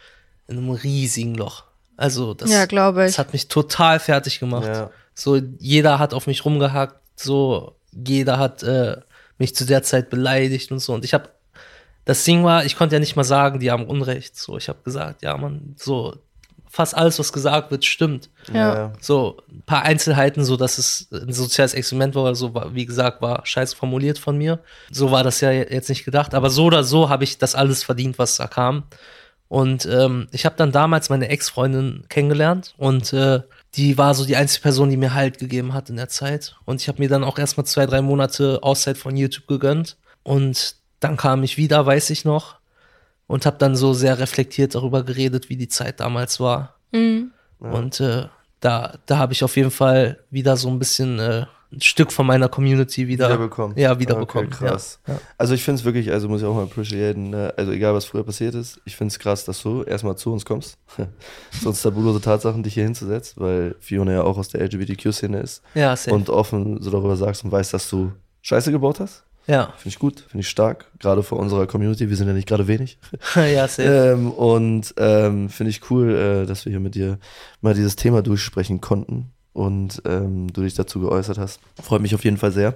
in 0.49 0.59
einem 0.59 0.71
riesigen 0.71 1.35
Loch. 1.35 1.65
Also 1.97 2.35
das, 2.35 2.51
Ja, 2.51 2.67
glaube 2.67 3.03
ich. 3.05 3.11
das 3.13 3.19
hat 3.19 3.33
mich 3.33 3.49
total 3.49 3.99
fertig 4.01 4.39
gemacht. 4.41 4.67
Ja. 4.67 4.91
So, 5.15 5.37
jeder 5.59 5.99
hat 5.99 6.15
auf 6.15 6.27
mich 6.27 6.45
rumgehackt, 6.45 6.97
so, 7.17 7.77
jeder 7.93 8.39
hat 8.39 8.63
äh, 8.63 8.97
mich 9.39 9.55
zu 9.55 9.65
der 9.67 9.83
Zeit 9.83 10.09
beleidigt 10.11 10.73
und 10.73 10.79
so. 10.79 10.95
Und 10.95 11.05
ich 11.05 11.15
habe, 11.15 11.29
das 12.05 12.25
Ding 12.25 12.45
war, 12.45 12.65
ich 12.65 12.77
konnte 12.77 12.95
ja 12.97 13.01
nicht 13.01 13.17
mal 13.17 13.25
sagen, 13.25 13.61
die 13.61 13.71
haben 13.71 13.87
Unrecht. 13.87 14.37
So, 14.37 14.57
ich 14.57 14.69
habe 14.69 14.79
gesagt, 14.85 15.23
ja, 15.23 15.37
man, 15.37 15.75
so, 15.79 16.17
fast 16.73 16.97
alles, 16.97 17.19
was 17.19 17.35
gesagt 17.35 17.71
wird, 17.71 17.85
stimmt. 17.85 18.31
Ja. 18.51 18.95
So, 18.99 19.37
ein 19.51 19.63
paar 19.67 19.83
Einzelheiten, 19.83 20.43
so 20.43 20.57
dass 20.57 20.79
es 20.79 21.07
ein 21.13 21.35
soziales 21.35 21.75
Experiment 21.75 22.15
war, 22.15 22.35
so 22.35 22.55
wie 22.73 22.87
gesagt, 22.87 23.21
war 23.21 23.45
scheiße 23.45 23.77
formuliert 23.77 24.19
von 24.19 24.39
mir. 24.39 24.59
So 24.91 25.11
war 25.11 25.23
das 25.23 25.43
ja 25.43 25.53
jetzt 25.53 25.91
nicht 25.91 26.07
gedacht, 26.07 26.35
aber 26.35 26.49
so 26.49 26.65
oder 26.65 26.83
so 26.83 27.11
habe 27.11 27.25
ich 27.25 27.37
das 27.37 27.55
alles 27.55 27.85
verdient, 27.85 28.19
was 28.19 28.39
da 28.39 28.47
kam. 28.47 28.85
Und 29.49 29.85
ähm, 29.85 30.29
ich 30.33 30.47
habe 30.47 30.57
dann 30.57 30.73
damals 30.73 31.11
meine 31.11 31.29
Ex-Freundin 31.29 32.07
kennengelernt 32.09 32.73
und 32.79 33.13
äh, 33.13 33.43
die 33.75 33.99
war 33.99 34.15
so 34.15 34.25
die 34.25 34.37
einzige 34.37 34.63
Person, 34.63 34.89
die 34.89 34.97
mir 34.97 35.13
Halt 35.13 35.39
gegeben 35.39 35.75
hat 35.75 35.91
in 35.91 35.97
der 35.97 36.09
Zeit. 36.09 36.57
Und 36.65 36.81
ich 36.81 36.89
habe 36.89 37.03
mir 37.03 37.11
dann 37.11 37.23
auch 37.23 37.39
erstmal 37.39 37.67
zwei, 37.67 37.85
drei 37.85 38.01
Monate 38.01 38.61
Auszeit 38.63 38.97
von 38.97 39.15
YouTube 39.15 39.47
gegönnt. 39.47 39.99
Und 40.23 40.77
dann 41.01 41.19
kam 41.19 41.43
ich 41.43 41.59
wieder, 41.59 41.85
weiß 41.85 42.09
ich 42.09 42.25
noch, 42.25 42.62
und 43.33 43.47
habe 43.47 43.57
dann 43.57 43.77
so 43.77 43.95
sehr 43.95 44.19
reflektiert 44.19 44.75
darüber 44.75 45.05
geredet, 45.05 45.49
wie 45.49 45.57
die 45.57 45.69
Zeit 45.69 46.01
damals 46.01 46.39
war. 46.39 46.75
Und 46.93 47.99
äh, 47.99 48.27
da, 48.61 48.99
da 49.07 49.17
habe 49.17 49.33
ich 49.33 49.43
auf 49.43 49.57
jeden 49.57 49.71
Fall 49.71 50.19
wieder 50.29 50.59
so 50.59 50.69
ein 50.69 50.79
bisschen 50.79 51.19
äh, 51.19 51.47
ein 51.73 51.81
Stück 51.81 52.13
von 52.13 52.27
meiner 52.27 52.51
Community 52.51 53.09
wieder 53.09 53.29
Wiederbekommen. 53.29 53.79
Ja, 53.79 53.99
wiederbekommen. 53.99 54.49
Okay, 54.49 54.67
krass. 54.69 55.01
Ja. 55.07 55.15
Ja. 55.15 55.21
Also 55.39 55.55
ich 55.55 55.63
finde 55.63 55.81
es 55.81 55.87
wirklich, 55.87 56.13
also 56.13 56.29
muss 56.29 56.43
ich 56.43 56.47
auch 56.47 56.55
mal 56.55 56.65
appreciaten, 56.65 57.31
ne? 57.31 57.55
also 57.57 57.73
egal 57.73 57.95
was 57.95 58.05
früher 58.05 58.23
passiert 58.23 58.55
ist, 58.55 58.79
ich 58.85 58.97
finde 58.97 59.13
es 59.13 59.19
krass, 59.19 59.47
dass 59.47 59.63
du 59.63 59.83
erstmal 59.83 60.17
zu 60.17 60.31
uns 60.31 60.45
kommst, 60.45 60.77
zu 61.63 61.69
uns 61.71 61.81
tabulose 61.81 62.21
Tatsachen 62.21 62.63
dich 62.63 62.75
hier 62.75 62.85
hinzusetzt, 62.85 63.41
weil 63.41 63.77
Fiona 63.81 64.13
ja 64.13 64.23
auch 64.25 64.37
aus 64.37 64.49
der 64.49 64.61
LGBTQ-Szene 64.61 65.41
ist 65.41 65.63
Ja, 65.75 65.97
safe. 65.97 66.15
und 66.15 66.29
offen 66.29 66.83
so 66.83 66.91
darüber 66.91 67.17
sagst 67.17 67.45
und 67.45 67.51
weißt, 67.51 67.73
dass 67.73 67.89
du 67.89 68.13
Scheiße 68.43 68.71
gebaut 68.71 69.01
hast. 69.01 69.25
Ja. 69.47 69.73
Finde 69.77 69.89
ich 69.89 69.99
gut, 69.99 70.21
finde 70.21 70.41
ich 70.41 70.49
stark, 70.49 70.87
gerade 70.99 71.23
vor 71.23 71.39
unserer 71.39 71.67
Community, 71.67 72.09
wir 72.09 72.17
sind 72.17 72.29
ja 72.29 72.35
nicht 72.35 72.49
gerade 72.49 72.69
wenig. 72.69 72.99
ja, 73.35 73.67
safe. 73.69 73.83
Ähm, 73.83 74.31
und 74.31 74.95
ähm, 74.97 75.49
finde 75.49 75.71
ich 75.71 75.91
cool, 75.91 76.15
äh, 76.15 76.47
dass 76.47 76.65
wir 76.65 76.71
hier 76.71 76.81
mit 76.81 76.95
dir 76.95 77.19
mal 77.61 77.75
dieses 77.75 77.97
Thema 77.97 78.23
durchsprechen 78.23 78.81
konnten 78.81 79.33
und 79.53 80.03
ähm, 80.07 80.53
du 80.53 80.63
dich 80.63 80.75
dazu 80.75 81.01
geäußert 81.01 81.39
hast. 81.39 81.61
Freut 81.83 82.01
mich 82.01 82.15
auf 82.15 82.25
jeden 82.25 82.39
Fall 82.39 82.53
sehr. 82.53 82.75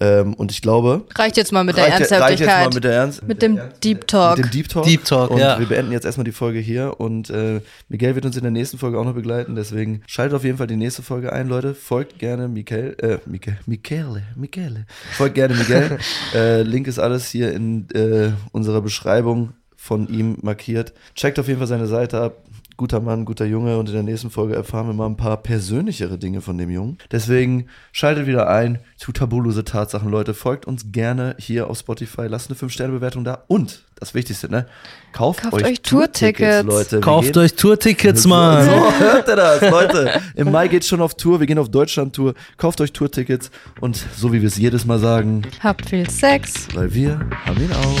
Ähm, 0.00 0.34
und 0.34 0.50
ich 0.50 0.62
glaube, 0.62 1.04
Reicht 1.14 1.36
jetzt 1.36 1.52
mal 1.52 1.64
mit 1.64 1.76
der 1.76 1.84
reicht, 1.84 1.92
reicht 1.92 2.00
jetzt 2.00 2.12
Ernsthaftigkeit. 2.12 2.68
mal 2.68 2.74
mit 2.74 2.84
der 2.84 2.92
Ernst, 2.92 3.22
Mit 3.22 3.42
dem 3.42 3.60
Deep 3.82 4.06
Talk. 4.08 4.38
Mit 4.38 4.46
dem 4.46 4.50
Deep 4.50 4.68
Talk. 4.68 4.84
Deep 4.84 5.04
Talk, 5.04 5.30
und 5.30 5.38
ja. 5.38 5.58
wir 5.58 5.66
beenden 5.66 5.92
jetzt 5.92 6.04
erstmal 6.04 6.24
die 6.24 6.32
Folge 6.32 6.58
hier 6.58 6.98
und 6.98 7.30
äh, 7.30 7.60
Miguel 7.88 8.14
wird 8.14 8.24
uns 8.24 8.36
in 8.36 8.42
der 8.42 8.50
nächsten 8.50 8.78
Folge 8.78 8.98
auch 8.98 9.04
noch 9.04 9.14
begleiten, 9.14 9.54
deswegen 9.54 10.02
schaltet 10.06 10.34
auf 10.34 10.44
jeden 10.44 10.58
Fall 10.58 10.66
die 10.66 10.76
nächste 10.76 11.02
Folge 11.02 11.32
ein, 11.32 11.48
Leute. 11.48 11.74
Folgt 11.74 12.18
gerne 12.18 12.48
Miguel, 12.48 12.96
äh, 13.00 13.18
Miguel, 13.26 13.58
Michele, 13.66 14.22
Michele. 14.34 14.86
Folgt 15.12 15.34
gerne 15.34 15.54
Miguel. 15.54 15.98
äh, 16.34 16.62
Link 16.62 16.88
ist 16.88 16.98
alles 16.98 17.28
hier 17.28 17.52
in 17.52 17.88
äh, 17.90 18.32
unserer 18.52 18.80
Beschreibung 18.80 19.52
von 19.76 20.08
ihm 20.08 20.38
markiert. 20.40 20.94
Checkt 21.14 21.38
auf 21.38 21.46
jeden 21.46 21.58
Fall 21.58 21.68
seine 21.68 21.86
Seite 21.86 22.20
ab. 22.20 22.36
Guter 22.76 22.98
Mann, 23.00 23.24
guter 23.24 23.44
Junge 23.44 23.78
und 23.78 23.88
in 23.88 23.94
der 23.94 24.02
nächsten 24.02 24.30
Folge 24.30 24.56
erfahren 24.56 24.88
wir 24.88 24.94
mal 24.94 25.06
ein 25.06 25.16
paar 25.16 25.36
persönlichere 25.36 26.18
Dinge 26.18 26.40
von 26.40 26.58
dem 26.58 26.70
Jungen. 26.70 26.98
Deswegen 27.12 27.68
schaltet 27.92 28.26
wieder 28.26 28.48
ein 28.48 28.80
zu 28.96 29.12
tabulose 29.12 29.62
Tatsachen, 29.62 30.10
Leute. 30.10 30.34
Folgt 30.34 30.66
uns 30.66 30.90
gerne 30.90 31.36
hier 31.38 31.70
auf 31.70 31.78
Spotify, 31.78 32.22
lasst 32.26 32.50
eine 32.50 32.58
5-Sterne-Bewertung 32.58 33.22
da 33.22 33.44
und 33.46 33.84
das 33.94 34.12
Wichtigste, 34.14 34.50
ne? 34.50 34.66
Kauft, 35.12 35.42
Kauft 35.42 35.54
euch, 35.54 35.64
euch 35.64 35.82
Tourtickets. 35.82 36.66
Leute. 36.66 36.96
Wir 36.96 37.00
Kauft 37.00 37.36
euch 37.36 37.54
Tourtickets, 37.54 38.26
Mann. 38.26 38.64
So, 38.64 38.98
hört 38.98 39.28
ihr 39.28 39.36
das, 39.36 39.60
Leute? 39.70 40.20
Im 40.34 40.50
Mai 40.50 40.66
geht's 40.66 40.88
schon 40.88 41.00
auf 41.00 41.14
Tour. 41.14 41.38
Wir 41.38 41.46
gehen 41.46 41.58
auf 41.60 41.68
Deutschland-Tour. 41.70 42.34
Kauft 42.56 42.80
euch 42.80 42.92
Tourtickets 42.92 43.52
und 43.80 44.04
so 44.16 44.32
wie 44.32 44.40
wir 44.40 44.48
es 44.48 44.56
jedes 44.56 44.84
Mal 44.84 44.98
sagen, 44.98 45.42
Habt 45.60 45.90
viel 45.90 46.10
Sex. 46.10 46.66
weil 46.74 46.92
wir 46.92 47.20
haben 47.46 47.60
ihn 47.62 47.72
auch. 47.72 48.00